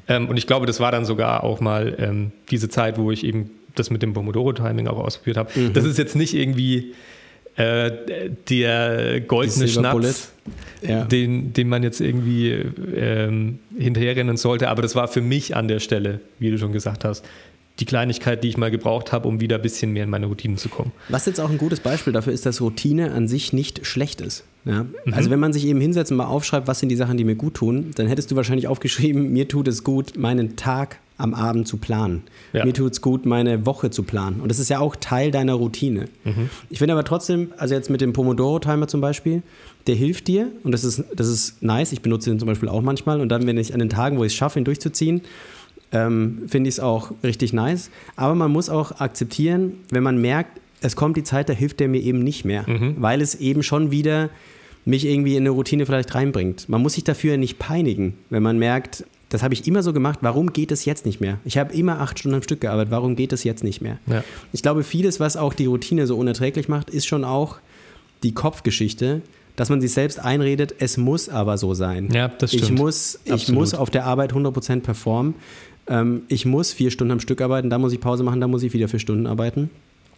Ähm, 0.07 0.27
und 0.27 0.37
ich 0.37 0.47
glaube, 0.47 0.65
das 0.65 0.79
war 0.79 0.91
dann 0.91 1.05
sogar 1.05 1.43
auch 1.43 1.61
mal 1.61 1.95
ähm, 1.97 2.31
diese 2.51 2.67
Zeit, 2.67 2.97
wo 2.97 3.11
ich 3.11 3.23
eben 3.23 3.51
das 3.75 3.89
mit 3.89 4.01
dem 4.01 4.13
Pomodoro-Timing 4.13 4.87
auch 4.87 4.97
ausprobiert 4.97 5.37
habe. 5.37 5.51
Mhm. 5.57 5.73
Das 5.73 5.85
ist 5.85 5.97
jetzt 5.97 6.15
nicht 6.15 6.33
irgendwie 6.33 6.93
äh, 7.55 7.91
der 8.49 9.21
goldene 9.21 9.67
Schnaps, 9.67 10.31
ja. 10.81 11.05
den, 11.05 11.53
den 11.53 11.69
man 11.69 11.83
jetzt 11.83 12.01
irgendwie 12.01 12.51
ähm, 12.51 13.59
hinterherrennen 13.77 14.37
sollte. 14.37 14.69
Aber 14.69 14.81
das 14.81 14.95
war 14.95 15.07
für 15.07 15.21
mich 15.21 15.55
an 15.55 15.67
der 15.67 15.79
Stelle, 15.79 16.19
wie 16.39 16.51
du 16.51 16.57
schon 16.57 16.71
gesagt 16.71 17.05
hast, 17.05 17.25
die 17.79 17.85
Kleinigkeit, 17.85 18.43
die 18.43 18.49
ich 18.49 18.57
mal 18.57 18.69
gebraucht 18.69 19.11
habe, 19.11 19.27
um 19.27 19.39
wieder 19.39 19.55
ein 19.55 19.61
bisschen 19.61 19.93
mehr 19.93 20.03
in 20.03 20.09
meine 20.09 20.27
Routine 20.27 20.57
zu 20.57 20.69
kommen. 20.69 20.91
Was 21.09 21.25
jetzt 21.25 21.39
auch 21.39 21.49
ein 21.49 21.57
gutes 21.57 21.79
Beispiel 21.79 22.13
dafür 22.13 22.33
ist, 22.33 22.45
dass 22.45 22.61
Routine 22.61 23.11
an 23.11 23.27
sich 23.27 23.51
nicht 23.51 23.85
schlecht 23.85 24.21
ist. 24.21 24.43
Ja? 24.65 24.83
Mhm. 24.83 25.13
Also 25.13 25.29
wenn 25.29 25.39
man 25.39 25.53
sich 25.53 25.65
eben 25.65 25.81
hinsetzt 25.81 26.11
und 26.11 26.17
mal 26.17 26.25
aufschreibt, 26.25 26.67
was 26.67 26.79
sind 26.79 26.89
die 26.89 26.95
Sachen, 26.95 27.17
die 27.17 27.23
mir 27.23 27.35
gut 27.35 27.55
tun, 27.55 27.91
dann 27.95 28.07
hättest 28.07 28.29
du 28.31 28.35
wahrscheinlich 28.35 28.67
aufgeschrieben, 28.67 29.31
mir 29.31 29.47
tut 29.47 29.67
es 29.67 29.83
gut, 29.83 30.17
meinen 30.17 30.55
Tag 30.55 30.99
am 31.23 31.33
Abend 31.33 31.67
zu 31.69 31.77
planen. 31.77 32.23
Ja. 32.51 32.65
Mir 32.65 32.73
tut 32.73 32.91
es 32.91 33.01
gut, 33.01 33.25
meine 33.25 33.65
Woche 33.65 33.89
zu 33.89 34.03
planen. 34.03 34.41
Und 34.41 34.49
das 34.49 34.59
ist 34.59 34.69
ja 34.69 34.79
auch 34.79 34.97
Teil 34.97 35.31
deiner 35.31 35.53
Routine. 35.53 36.09
Mhm. 36.25 36.49
Ich 36.69 36.79
finde 36.79 36.93
aber 36.93 37.05
trotzdem, 37.05 37.53
also 37.57 37.73
jetzt 37.73 37.89
mit 37.89 38.01
dem 38.01 38.11
Pomodoro-Timer 38.11 38.89
zum 38.89 38.99
Beispiel, 38.99 39.41
der 39.87 39.95
hilft 39.95 40.27
dir 40.27 40.51
und 40.63 40.73
das 40.73 40.83
ist, 40.83 41.03
das 41.15 41.29
ist 41.29 41.63
nice. 41.63 41.93
Ich 41.93 42.01
benutze 42.01 42.29
den 42.29 42.39
zum 42.39 42.47
Beispiel 42.47 42.67
auch 42.67 42.81
manchmal. 42.81 43.21
Und 43.21 43.29
dann, 43.29 43.47
wenn 43.47 43.57
ich 43.57 43.73
an 43.73 43.79
den 43.79 43.89
Tagen, 43.89 44.17
wo 44.17 44.25
ich 44.25 44.33
es 44.33 44.37
schaffe, 44.37 44.59
ihn 44.59 44.65
durchzuziehen, 44.65 45.21
ähm, 45.93 46.43
finde 46.47 46.67
ich 46.67 46.75
es 46.75 46.79
auch 46.81 47.11
richtig 47.23 47.53
nice. 47.53 47.89
Aber 48.17 48.35
man 48.35 48.51
muss 48.51 48.69
auch 48.69 48.99
akzeptieren, 48.99 49.77
wenn 49.91 50.03
man 50.03 50.19
merkt, 50.19 50.59
es 50.81 50.97
kommt 50.97 51.15
die 51.15 51.23
Zeit, 51.23 51.47
da 51.47 51.53
hilft 51.53 51.79
der 51.79 51.87
mir 51.87 52.01
eben 52.01 52.19
nicht 52.19 52.43
mehr, 52.43 52.69
mhm. 52.69 52.95
weil 52.97 53.21
es 53.21 53.35
eben 53.35 53.63
schon 53.63 53.91
wieder 53.91 54.29
mich 54.83 55.05
irgendwie 55.05 55.37
in 55.37 55.43
eine 55.43 55.51
Routine 55.51 55.85
vielleicht 55.85 56.13
reinbringt. 56.13 56.67
Man 56.67 56.81
muss 56.81 56.95
sich 56.95 57.05
dafür 57.05 57.37
nicht 57.37 57.59
peinigen, 57.59 58.15
wenn 58.29 58.43
man 58.43 58.59
merkt, 58.59 59.05
das 59.33 59.41
habe 59.41 59.55
ich 59.55 59.67
immer 59.67 59.81
so 59.81 59.93
gemacht, 59.93 60.19
warum 60.21 60.53
geht 60.53 60.71
es 60.71 60.85
jetzt 60.85 61.07
nicht 61.07 61.19
mehr? 61.19 61.39
Ich 61.43 61.57
habe 61.57 61.73
immer 61.73 61.99
acht 61.99 62.19
Stunden 62.19 62.35
am 62.35 62.43
Stück 62.43 62.61
gearbeitet, 62.61 62.91
warum 62.91 63.15
geht 63.15 63.33
es 63.33 63.43
jetzt 63.43 63.63
nicht 63.63 63.81
mehr? 63.81 63.97
Ja. 64.05 64.23
Ich 64.51 64.61
glaube, 64.61 64.83
vieles, 64.83 65.19
was 65.19 65.37
auch 65.37 65.55
die 65.55 65.65
Routine 65.65 66.05
so 66.05 66.17
unerträglich 66.17 66.69
macht, 66.69 66.91
ist 66.91 67.07
schon 67.07 67.23
auch 67.23 67.57
die 68.21 68.35
Kopfgeschichte, 68.35 69.23
dass 69.55 69.69
man 69.69 69.81
sich 69.81 69.91
selbst 69.91 70.19
einredet, 70.19 70.75
es 70.77 70.97
muss 70.97 71.29
aber 71.29 71.57
so 71.57 71.73
sein. 71.73 72.11
Ja, 72.13 72.27
das 72.27 72.51
stimmt. 72.51 72.63
Ich 72.63 72.71
muss, 72.71 73.19
ich 73.25 73.49
muss 73.49 73.73
auf 73.73 73.89
der 73.89 74.05
Arbeit 74.05 74.33
100% 74.33 74.81
performen. 74.81 75.33
Ähm, 75.87 76.21
ich 76.27 76.45
muss 76.45 76.71
vier 76.71 76.91
Stunden 76.91 77.13
am 77.13 77.19
Stück 77.19 77.41
arbeiten, 77.41 77.71
da 77.71 77.79
muss 77.79 77.91
ich 77.91 77.99
Pause 77.99 78.23
machen, 78.23 78.39
da 78.39 78.47
muss 78.47 78.61
ich 78.61 78.71
wieder 78.73 78.87
vier 78.87 78.99
Stunden 78.99 79.25
arbeiten. 79.25 79.71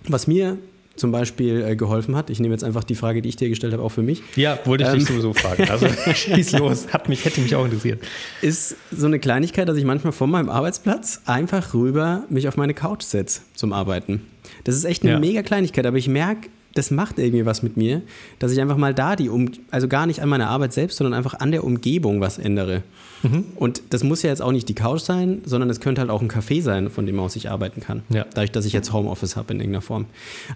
Was 0.10 0.28
mir 0.28 0.58
zum 0.96 1.12
Beispiel 1.12 1.62
äh, 1.62 1.76
geholfen 1.76 2.16
hat, 2.16 2.30
ich 2.30 2.40
nehme 2.40 2.54
jetzt 2.54 2.64
einfach 2.64 2.84
die 2.84 2.96
Frage, 2.96 3.22
die 3.22 3.30
ich 3.30 3.36
dir 3.36 3.50
gestellt 3.50 3.74
habe, 3.74 3.84
auch 3.84 3.90
für 3.90 4.02
mich. 4.02 4.22
Ja, 4.36 4.58
wollte 4.66 4.84
ich 4.86 4.90
Ähm. 4.90 5.00
dich 5.00 5.08
sowieso 5.08 5.34
fragen. 5.34 5.70
Also 5.70 5.88
schieß 6.14 6.54
los, 6.54 6.88
hat 6.94 7.10
mich, 7.10 7.26
hätte 7.26 7.42
mich 7.42 7.56
auch 7.56 7.66
interessiert. 7.66 8.02
ist 8.42 8.76
so 8.92 9.06
eine 9.06 9.20
Kleinigkeit, 9.20 9.68
dass 9.68 9.78
ich 9.78 9.84
manchmal 9.86 10.14
von 10.14 10.30
meinem 10.32 10.50
Arbeitsplatz 10.50 11.22
einfach 11.26 11.74
rüber 11.74 12.24
mich 12.30 12.48
auf 12.48 12.56
meine 12.58 12.74
Couch 12.74 13.04
setze 13.04 13.42
zum 13.56 13.74
Arbeiten. 13.74 14.22
Das 14.64 14.76
ist 14.76 14.86
echt 14.86 15.04
eine 15.04 15.14
Ja. 15.14 15.20
mega 15.20 15.42
Kleinigkeit, 15.44 15.86
aber 15.86 15.98
ich 15.98 16.08
merke, 16.08 16.50
das 16.76 16.92
macht 16.92 17.20
irgendwie 17.20 17.46
was 17.46 17.64
mit 17.64 17.78
mir, 17.78 18.02
dass 18.38 18.52
ich 18.52 18.60
einfach 18.60 18.76
mal 18.76 18.94
da 18.94 19.16
die, 19.16 19.30
um 19.30 19.50
also 19.72 19.88
gar 19.88 20.06
nicht 20.06 20.22
an 20.22 20.28
meiner 20.28 20.50
Arbeit 20.50 20.74
selbst, 20.74 20.98
sondern 20.98 21.14
einfach 21.14 21.34
an 21.40 21.52
der 21.52 21.64
Umgebung 21.64 22.20
was 22.20 22.38
ändere. 22.38 22.84
Mhm. 23.24 23.46
Und 23.56 23.82
das 23.92 24.04
muss 24.04 24.22
ja 24.24 24.30
jetzt 24.30 24.42
auch 24.42 24.52
nicht 24.52 24.68
die 24.68 24.76
Couch 24.76 25.00
sein, 25.00 25.42
sondern 25.46 25.70
es 25.70 25.80
könnte 25.80 26.02
halt 26.02 26.12
auch 26.12 26.22
ein 26.22 26.30
Café 26.30 26.62
sein, 26.62 26.90
von 26.90 27.06
dem 27.06 27.18
aus 27.20 27.38
ich 27.38 27.50
arbeiten 27.50 27.80
kann. 27.80 28.04
Ja. 28.10 28.26
Dadurch, 28.34 28.52
dass 28.52 28.66
ich 28.66 28.74
jetzt 28.74 28.92
Homeoffice 28.92 29.38
habe 29.38 29.54
in 29.54 29.62
irgendeiner 29.62 29.82
Form. 29.82 30.06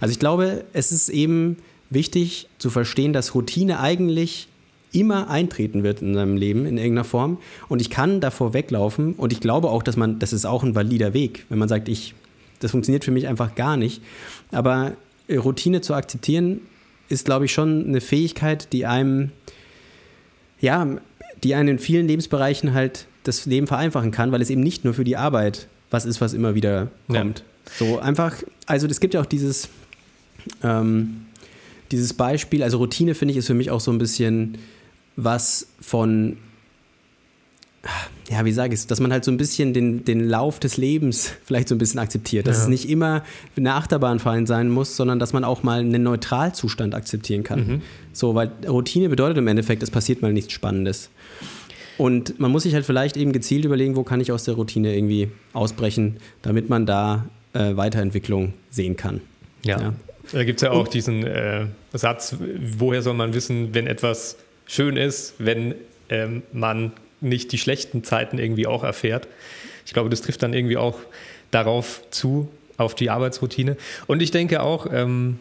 Also 0.01 0.11
ich 0.11 0.19
glaube, 0.19 0.65
es 0.73 0.91
ist 0.91 1.07
eben 1.07 1.55
wichtig 1.89 2.49
zu 2.57 2.69
verstehen, 2.69 3.13
dass 3.13 3.33
Routine 3.33 3.79
eigentlich 3.79 4.49
immer 4.91 5.29
eintreten 5.29 5.83
wird 5.83 6.01
in 6.01 6.15
seinem 6.15 6.35
Leben 6.35 6.65
in 6.65 6.77
irgendeiner 6.77 7.05
Form. 7.05 7.37
Und 7.69 7.79
ich 7.81 7.89
kann 7.89 8.19
davor 8.19 8.53
weglaufen. 8.53 9.13
Und 9.13 9.31
ich 9.31 9.39
glaube 9.39 9.69
auch, 9.69 9.83
dass 9.83 9.95
man, 9.95 10.19
das 10.19 10.33
ist 10.33 10.45
auch 10.45 10.63
ein 10.63 10.75
valider 10.75 11.13
Weg, 11.13 11.45
wenn 11.47 11.59
man 11.59 11.69
sagt, 11.69 11.87
ich, 11.87 12.13
das 12.59 12.71
funktioniert 12.71 13.05
für 13.05 13.11
mich 13.11 13.27
einfach 13.27 13.55
gar 13.55 13.77
nicht. 13.77 14.01
Aber 14.51 14.97
Routine 15.37 15.81
zu 15.81 15.93
akzeptieren, 15.93 16.61
ist, 17.09 17.25
glaube 17.25 17.45
ich, 17.45 17.51
schon 17.53 17.85
eine 17.85 18.01
Fähigkeit, 18.01 18.71
die 18.73 18.85
einem, 18.85 19.31
ja, 20.59 20.87
die 21.43 21.55
einen 21.55 21.69
in 21.69 21.79
vielen 21.79 22.07
Lebensbereichen 22.07 22.73
halt 22.73 23.05
das 23.23 23.45
Leben 23.45 23.67
vereinfachen 23.67 24.11
kann, 24.11 24.31
weil 24.31 24.41
es 24.41 24.49
eben 24.49 24.61
nicht 24.61 24.85
nur 24.85 24.93
für 24.93 25.03
die 25.03 25.17
Arbeit 25.17 25.67
was 25.91 26.05
ist, 26.05 26.21
was 26.21 26.33
immer 26.33 26.53
wieder 26.55 26.89
Ja. 27.07 27.21
kommt. 27.21 27.43
So 27.77 27.99
einfach, 27.99 28.35
also 28.65 28.87
es 28.87 28.99
gibt 28.99 29.13
ja 29.13 29.21
auch 29.21 29.25
dieses, 29.25 29.69
ähm, 30.63 31.25
dieses 31.91 32.13
Beispiel, 32.13 32.63
also 32.63 32.77
Routine 32.77 33.15
finde 33.15 33.31
ich 33.33 33.37
ist 33.37 33.47
für 33.47 33.53
mich 33.53 33.71
auch 33.71 33.79
so 33.79 33.91
ein 33.91 33.97
bisschen 33.97 34.57
was 35.15 35.67
von, 35.79 36.37
ja, 38.29 38.43
wie 38.45 38.51
sage 38.51 38.73
ich 38.73 38.81
es, 38.81 38.87
dass 38.87 38.99
man 38.99 39.11
halt 39.11 39.23
so 39.23 39.31
ein 39.31 39.37
bisschen 39.37 39.73
den, 39.73 40.03
den 40.05 40.19
Lauf 40.27 40.59
des 40.59 40.77
Lebens 40.77 41.33
vielleicht 41.45 41.67
so 41.69 41.75
ein 41.75 41.77
bisschen 41.77 41.99
akzeptiert. 41.99 42.45
Dass 42.47 42.57
Ja. 42.57 42.63
es 42.63 42.69
nicht 42.69 42.89
immer 42.89 43.23
eine 43.55 43.73
Achterbahnfallen 43.73 44.45
sein 44.45 44.69
muss, 44.69 44.95
sondern 44.95 45.17
dass 45.19 45.33
man 45.33 45.43
auch 45.43 45.63
mal 45.63 45.79
einen 45.79 46.03
Neutralzustand 46.03 46.93
akzeptieren 46.93 47.43
kann. 47.43 47.59
Mhm. 47.67 47.81
So, 48.13 48.35
weil 48.35 48.51
Routine 48.67 49.09
bedeutet 49.09 49.37
im 49.37 49.47
Endeffekt, 49.47 49.81
es 49.83 49.91
passiert 49.91 50.21
mal 50.21 50.33
nichts 50.33 50.53
Spannendes. 50.53 51.09
Und 51.97 52.39
man 52.39 52.51
muss 52.51 52.63
sich 52.63 52.73
halt 52.73 52.85
vielleicht 52.85 53.17
eben 53.17 53.33
gezielt 53.33 53.65
überlegen, 53.65 53.95
wo 53.95 54.03
kann 54.03 54.21
ich 54.21 54.31
aus 54.31 54.43
der 54.45 54.53
Routine 54.53 54.95
irgendwie 54.95 55.29
ausbrechen, 55.53 56.17
damit 56.41 56.69
man 56.69 56.85
da 56.85 57.25
äh, 57.53 57.75
Weiterentwicklung 57.75 58.53
sehen 58.69 58.95
kann. 58.95 59.21
Ja. 59.65 59.81
Ja. 59.81 59.93
Da 60.31 60.43
gibt 60.43 60.61
es 60.61 60.63
ja 60.63 60.71
auch 60.71 60.87
diesen 60.87 61.25
äh, 61.25 61.65
Satz, 61.93 62.35
woher 62.77 63.01
soll 63.01 63.15
man 63.15 63.33
wissen, 63.33 63.73
wenn 63.73 63.87
etwas 63.87 64.37
schön 64.65 64.95
ist, 64.95 65.33
wenn 65.39 65.73
ähm, 66.09 66.43
man 66.53 66.91
nicht 67.21 67.51
die 67.51 67.57
schlechten 67.57 68.03
Zeiten 68.03 68.37
irgendwie 68.37 68.67
auch 68.67 68.83
erfährt. 68.83 69.27
Ich 69.85 69.93
glaube, 69.93 70.09
das 70.09 70.21
trifft 70.21 70.43
dann 70.43 70.53
irgendwie 70.53 70.77
auch 70.77 70.99
darauf 71.51 72.01
zu, 72.11 72.49
auf 72.77 72.95
die 72.95 73.09
Arbeitsroutine. 73.09 73.75
Und 74.07 74.21
ich 74.21 74.31
denke 74.31 74.61
auch, 74.61 74.87
ähm, 74.91 75.39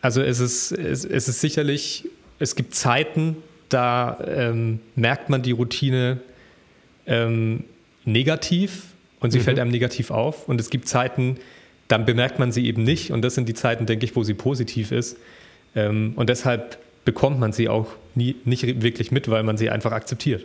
also 0.00 0.22
es 0.22 0.40
ist, 0.40 0.72
es, 0.72 1.04
es 1.04 1.28
ist 1.28 1.40
sicherlich, 1.40 2.08
es 2.38 2.56
gibt 2.56 2.74
Zeiten, 2.74 3.36
da 3.68 4.18
ähm, 4.26 4.80
merkt 4.94 5.28
man 5.28 5.42
die 5.42 5.52
Routine 5.52 6.20
ähm, 7.06 7.64
negativ 8.04 8.84
und 9.20 9.32
sie 9.32 9.38
Mhm. 9.38 9.42
fällt 9.42 9.58
einem 9.58 9.70
negativ 9.70 10.10
auf. 10.10 10.48
Und 10.48 10.60
es 10.60 10.70
gibt 10.70 10.88
Zeiten, 10.88 11.38
dann 11.88 12.04
bemerkt 12.04 12.38
man 12.38 12.52
sie 12.52 12.66
eben 12.66 12.84
nicht. 12.84 13.10
Und 13.10 13.22
das 13.22 13.34
sind 13.34 13.48
die 13.48 13.54
Zeiten, 13.54 13.86
denke 13.86 14.04
ich, 14.04 14.16
wo 14.16 14.22
sie 14.22 14.34
positiv 14.34 14.92
ist. 14.92 15.16
Ähm, 15.74 16.12
und 16.16 16.28
deshalb 16.28 16.78
bekommt 17.04 17.38
man 17.38 17.52
sie 17.52 17.68
auch 17.68 17.88
nie, 18.14 18.36
nicht 18.44 18.82
wirklich 18.82 19.10
mit, 19.12 19.28
weil 19.30 19.42
man 19.42 19.56
sie 19.56 19.70
einfach 19.70 19.92
akzeptiert. 19.92 20.44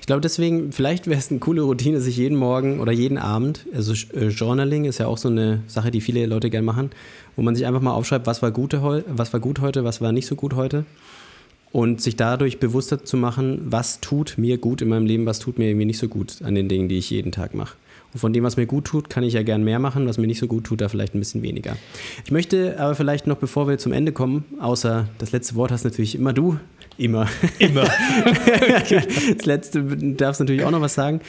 Ich 0.00 0.06
glaube, 0.06 0.20
deswegen, 0.20 0.72
vielleicht 0.72 1.06
wäre 1.06 1.18
es 1.18 1.30
eine 1.30 1.40
coole 1.40 1.62
Routine, 1.62 2.00
sich 2.00 2.16
jeden 2.16 2.36
Morgen 2.36 2.80
oder 2.80 2.92
jeden 2.92 3.18
Abend, 3.18 3.66
also 3.74 3.92
äh, 4.14 4.28
Journaling 4.28 4.84
ist 4.84 4.98
ja 4.98 5.06
auch 5.06 5.18
so 5.18 5.28
eine 5.28 5.62
Sache, 5.66 5.90
die 5.90 6.00
viele 6.00 6.24
Leute 6.26 6.50
gerne 6.50 6.64
machen, 6.64 6.90
wo 7.36 7.42
man 7.42 7.54
sich 7.54 7.66
einfach 7.66 7.80
mal 7.80 7.92
aufschreibt, 7.92 8.26
was 8.26 8.42
war, 8.42 8.50
gute 8.50 8.82
was 9.08 9.32
war 9.32 9.40
gut 9.40 9.60
heute, 9.60 9.84
was 9.84 10.00
war 10.00 10.12
nicht 10.12 10.26
so 10.26 10.36
gut 10.36 10.54
heute. 10.54 10.84
Und 11.72 12.00
sich 12.00 12.14
dadurch 12.14 12.60
bewusster 12.60 13.04
zu 13.04 13.16
machen, 13.16 13.62
was 13.64 14.00
tut 14.00 14.34
mir 14.36 14.58
gut 14.58 14.80
in 14.80 14.88
meinem 14.88 15.06
Leben, 15.06 15.26
was 15.26 15.40
tut 15.40 15.58
mir 15.58 15.68
irgendwie 15.68 15.86
nicht 15.86 15.98
so 15.98 16.06
gut 16.06 16.40
an 16.42 16.54
den 16.54 16.68
Dingen, 16.68 16.88
die 16.88 16.98
ich 16.98 17.10
jeden 17.10 17.32
Tag 17.32 17.52
mache. 17.52 17.74
Und 18.12 18.20
von 18.20 18.32
dem, 18.32 18.44
was 18.44 18.56
mir 18.56 18.66
gut 18.66 18.84
tut, 18.84 19.10
kann 19.10 19.24
ich 19.24 19.34
ja 19.34 19.42
gern 19.42 19.64
mehr 19.64 19.80
machen, 19.80 20.06
was 20.06 20.16
mir 20.16 20.28
nicht 20.28 20.38
so 20.38 20.46
gut 20.46 20.62
tut, 20.62 20.80
da 20.80 20.88
vielleicht 20.88 21.16
ein 21.16 21.18
bisschen 21.18 21.42
weniger. 21.42 21.76
Ich 22.24 22.30
möchte 22.30 22.78
aber 22.78 22.94
vielleicht 22.94 23.26
noch, 23.26 23.38
bevor 23.38 23.66
wir 23.66 23.76
zum 23.78 23.92
Ende 23.92 24.12
kommen, 24.12 24.44
außer 24.60 25.08
das 25.18 25.32
letzte 25.32 25.56
Wort 25.56 25.72
hast 25.72 25.82
natürlich 25.82 26.14
immer 26.14 26.32
du, 26.32 26.58
immer. 26.98 27.28
Immer. 27.58 27.84
Das 29.36 29.46
letzte 29.46 29.82
darfst 29.82 30.40
natürlich 30.40 30.64
auch 30.64 30.70
noch 30.70 30.80
was 30.80 30.94
sagen. 30.94 31.20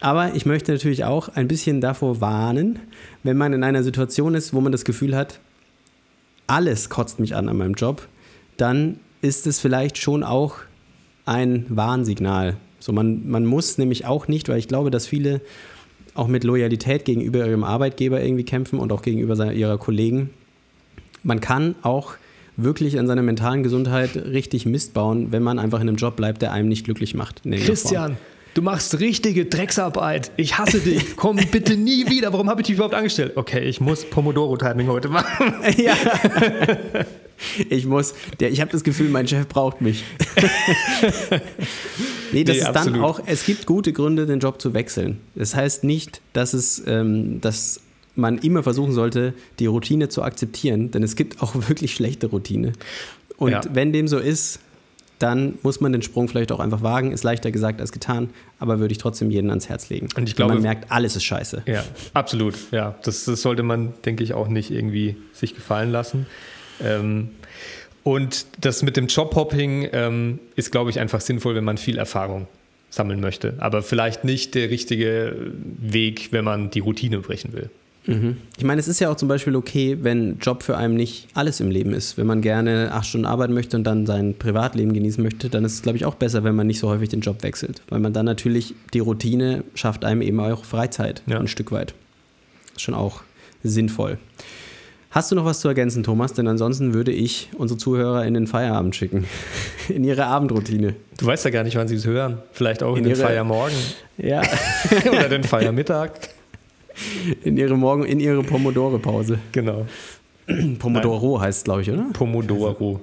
Aber 0.00 0.34
ich 0.34 0.46
möchte 0.46 0.72
natürlich 0.72 1.04
auch 1.04 1.28
ein 1.28 1.48
bisschen 1.48 1.80
davor 1.80 2.20
warnen, 2.20 2.78
wenn 3.22 3.36
man 3.36 3.52
in 3.52 3.64
einer 3.64 3.82
Situation 3.82 4.34
ist, 4.34 4.52
wo 4.52 4.60
man 4.60 4.72
das 4.72 4.84
Gefühl 4.84 5.16
hat, 5.16 5.40
alles 6.46 6.90
kotzt 6.90 7.18
mich 7.18 7.34
an 7.34 7.48
an 7.48 7.56
meinem 7.56 7.74
Job, 7.74 8.06
dann 8.56 9.00
ist 9.22 9.46
es 9.46 9.58
vielleicht 9.58 9.98
schon 9.98 10.22
auch 10.22 10.56
ein 11.24 11.66
Warnsignal. 11.68 12.56
So, 12.78 12.92
man, 12.92 13.28
man 13.28 13.46
muss 13.46 13.78
nämlich 13.78 14.06
auch 14.06 14.28
nicht, 14.28 14.48
weil 14.48 14.58
ich 14.58 14.68
glaube, 14.68 14.90
dass 14.90 15.06
viele 15.06 15.40
auch 16.14 16.28
mit 16.28 16.44
Loyalität 16.44 17.04
gegenüber 17.04 17.46
ihrem 17.46 17.64
Arbeitgeber 17.64 18.22
irgendwie 18.22 18.44
kämpfen 18.44 18.78
und 18.78 18.92
auch 18.92 19.02
gegenüber 19.02 19.36
seiner, 19.36 19.52
ihrer 19.52 19.78
Kollegen. 19.78 20.30
Man 21.22 21.40
kann 21.40 21.74
auch 21.82 22.14
wirklich 22.56 22.98
an 22.98 23.06
seiner 23.06 23.22
mentalen 23.22 23.62
Gesundheit 23.62 24.16
richtig 24.16 24.66
Mist 24.66 24.94
bauen, 24.94 25.32
wenn 25.32 25.42
man 25.42 25.58
einfach 25.58 25.80
in 25.80 25.88
einem 25.88 25.96
Job 25.96 26.16
bleibt, 26.16 26.42
der 26.42 26.52
einem 26.52 26.68
nicht 26.68 26.84
glücklich 26.84 27.14
macht. 27.14 27.40
Form. 27.42 27.52
Christian, 27.54 28.16
du 28.54 28.62
machst 28.62 28.98
richtige 29.00 29.44
Drecksarbeit. 29.46 30.30
Ich 30.36 30.56
hasse 30.58 30.80
dich. 30.80 31.16
Komm 31.16 31.36
bitte 31.50 31.76
nie 31.76 32.08
wieder. 32.08 32.32
Warum 32.32 32.48
habe 32.48 32.60
ich 32.62 32.66
dich 32.66 32.76
überhaupt 32.76 32.94
angestellt? 32.94 33.32
Okay, 33.36 33.60
ich 33.64 33.80
muss 33.80 34.04
Pomodoro-Timing 34.04 34.88
heute 34.88 35.08
machen. 35.08 35.54
Ja. 35.76 35.94
Ich 37.68 37.84
muss, 37.84 38.14
der, 38.40 38.50
ich 38.50 38.62
habe 38.62 38.72
das 38.72 38.82
Gefühl, 38.82 39.10
mein 39.10 39.28
Chef 39.28 39.46
braucht 39.46 39.82
mich. 39.82 40.04
nee, 42.32 42.44
das 42.44 42.56
Nee, 42.56 42.60
ist 42.60 42.64
absolut. 42.66 42.94
dann 42.94 43.04
auch, 43.04 43.20
es 43.26 43.44
gibt 43.44 43.66
gute 43.66 43.92
Gründe, 43.92 44.24
den 44.24 44.40
Job 44.40 44.58
zu 44.60 44.72
wechseln. 44.72 45.20
Das 45.34 45.54
heißt 45.54 45.84
nicht, 45.84 46.22
dass 46.32 46.54
es, 46.54 46.82
ähm, 46.86 47.40
dass 47.42 47.80
man 48.16 48.38
immer 48.38 48.62
versuchen 48.62 48.92
sollte, 48.92 49.34
die 49.58 49.66
Routine 49.66 50.08
zu 50.08 50.22
akzeptieren, 50.22 50.90
denn 50.90 51.02
es 51.02 51.16
gibt 51.16 51.42
auch 51.42 51.54
wirklich 51.68 51.94
schlechte 51.94 52.26
Routine. 52.28 52.72
Und 53.36 53.52
Ja. 53.52 53.60
wenn 53.72 53.92
dem 53.92 54.08
so 54.08 54.18
ist, 54.18 54.60
dann 55.18 55.54
muss 55.62 55.80
man 55.80 55.92
den 55.92 56.02
Sprung 56.02 56.28
vielleicht 56.28 56.52
auch 56.52 56.60
einfach 56.60 56.82
wagen. 56.82 57.10
Ist 57.12 57.24
leichter 57.24 57.50
gesagt 57.50 57.80
als 57.80 57.90
getan, 57.92 58.28
aber 58.58 58.80
würde 58.80 58.92
ich 58.92 58.98
trotzdem 58.98 59.30
jeden 59.30 59.48
ans 59.48 59.68
Herz 59.68 59.88
legen. 59.88 60.08
Und 60.16 60.28
ich 60.28 60.36
glaube- 60.36 60.54
man 60.54 60.62
merkt, 60.62 60.90
alles 60.92 61.16
ist 61.16 61.24
scheiße. 61.24 61.62
Ja, 61.66 61.84
absolut. 62.12 62.54
Ja, 62.70 62.96
das, 63.02 63.24
das 63.24 63.40
sollte 63.40 63.62
man, 63.62 63.94
denke 64.04 64.22
ich, 64.24 64.34
auch 64.34 64.48
nicht 64.48 64.70
irgendwie 64.70 65.16
sich 65.32 65.54
gefallen 65.54 65.90
lassen. 65.90 66.26
Ähm, 66.84 67.30
und 68.02 68.46
das 68.60 68.82
mit 68.82 68.96
dem 68.98 69.06
Jobhopping 69.06 69.88
ähm, 69.92 70.38
ist, 70.54 70.70
glaube 70.70 70.90
ich, 70.90 71.00
einfach 71.00 71.20
sinnvoll, 71.22 71.54
wenn 71.54 71.64
man 71.64 71.78
viel 71.78 71.96
Erfahrung 71.98 72.46
sammeln 72.90 73.20
möchte. 73.20 73.54
Aber 73.58 73.82
vielleicht 73.82 74.22
nicht 74.24 74.54
der 74.54 74.70
richtige 74.70 75.34
Weg, 75.80 76.28
wenn 76.30 76.44
man 76.44 76.70
die 76.70 76.80
Routine 76.80 77.20
brechen 77.20 77.52
will. 77.54 77.70
Ich 78.56 78.64
meine, 78.64 78.80
es 78.80 78.86
ist 78.86 79.00
ja 79.00 79.10
auch 79.10 79.16
zum 79.16 79.26
Beispiel 79.28 79.56
okay, 79.56 79.98
wenn 80.02 80.38
Job 80.38 80.62
für 80.62 80.76
einen 80.76 80.94
nicht 80.94 81.26
alles 81.34 81.58
im 81.60 81.70
Leben 81.70 81.92
ist. 81.92 82.16
Wenn 82.16 82.26
man 82.26 82.40
gerne 82.40 82.90
acht 82.92 83.06
Stunden 83.06 83.26
arbeiten 83.26 83.52
möchte 83.52 83.76
und 83.76 83.82
dann 83.84 84.06
sein 84.06 84.34
Privatleben 84.38 84.92
genießen 84.92 85.22
möchte, 85.24 85.48
dann 85.48 85.64
ist 85.64 85.72
es, 85.74 85.82
glaube 85.82 85.98
ich, 85.98 86.04
auch 86.04 86.14
besser, 86.14 86.44
wenn 86.44 86.54
man 86.54 86.68
nicht 86.68 86.78
so 86.78 86.88
häufig 86.88 87.08
den 87.08 87.20
Job 87.20 87.42
wechselt. 87.42 87.82
Weil 87.88 87.98
man 87.98 88.12
dann 88.12 88.24
natürlich 88.26 88.74
die 88.94 89.00
Routine 89.00 89.64
schafft 89.74 90.04
einem 90.04 90.22
eben 90.22 90.38
auch 90.38 90.64
Freizeit 90.64 91.22
Ja. 91.26 91.40
ein 91.40 91.48
Stück 91.48 91.72
weit. 91.72 91.94
Ist 92.76 92.82
schon 92.82 92.94
auch 92.94 93.22
sinnvoll. 93.64 94.18
Hast 95.10 95.32
du 95.32 95.34
noch 95.34 95.44
was 95.46 95.60
zu 95.60 95.68
ergänzen, 95.68 96.02
Thomas? 96.02 96.34
Denn 96.34 96.46
ansonsten 96.46 96.92
würde 96.94 97.10
ich 97.10 97.48
unsere 97.56 97.78
Zuhörer 97.78 98.24
in 98.26 98.34
den 98.34 98.46
Feierabend 98.46 98.94
schicken. 98.94 99.24
In 99.88 100.04
ihre 100.04 100.26
Abendroutine. 100.26 100.94
Du 101.18 101.26
weißt 101.26 101.44
ja 101.44 101.50
gar 101.52 101.62
nicht, 101.64 101.76
wann 101.76 101.88
sie 101.88 101.94
es 101.94 102.04
hören. 102.06 102.38
Vielleicht 102.52 102.82
auch 102.82 102.92
in, 102.92 102.98
In 102.98 103.04
den 103.04 103.12
ihre- 103.16 103.22
Feiermorgen 103.22 103.76
Ja, 104.18 104.42
oder 105.10 105.28
den 105.28 105.42
Feiermittag. 105.44 106.10
In 107.44 107.56
ihre 107.56 107.76
Morgen, 107.76 108.04
in 108.04 108.20
ihre 108.20 108.42
Pomodore-Pause. 108.42 109.38
Genau. 109.52 109.86
Pomodoro 110.78 111.40
heißt 111.40 111.58
es, 111.58 111.64
glaube 111.64 111.82
ich, 111.82 111.90
oder? 111.90 112.06
Pomodoro. 112.12 113.00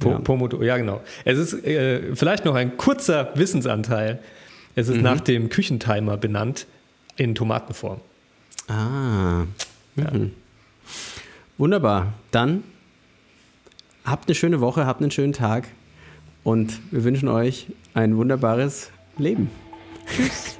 Po 0.00 0.10
Ja. 0.10 0.18
Pomodoro, 0.18 0.62
ja 0.62 0.76
genau. 0.76 1.00
Es 1.24 1.38
ist 1.38 1.64
äh, 1.64 2.14
vielleicht 2.14 2.44
noch 2.44 2.54
ein 2.54 2.76
kurzer 2.76 3.30
Wissensanteil. 3.34 4.18
Es 4.74 4.88
Mhm. 4.88 4.94
ist 4.96 5.02
nach 5.02 5.20
dem 5.20 5.48
Küchentimer 5.48 6.16
benannt 6.16 6.66
in 7.16 7.34
Tomatenform. 7.34 8.00
Ah. 8.68 9.44
Mhm. 9.96 10.32
Wunderbar. 11.58 12.12
Dann 12.30 12.62
habt 14.04 14.28
eine 14.28 14.34
schöne 14.34 14.60
Woche, 14.60 14.86
habt 14.86 15.00
einen 15.00 15.10
schönen 15.10 15.32
Tag 15.32 15.68
und 16.44 16.78
wir 16.90 17.02
wünschen 17.04 17.28
euch 17.28 17.66
ein 17.94 18.16
wunderbares 18.16 18.90
Leben. 19.18 19.50
Tschüss. 20.14 20.58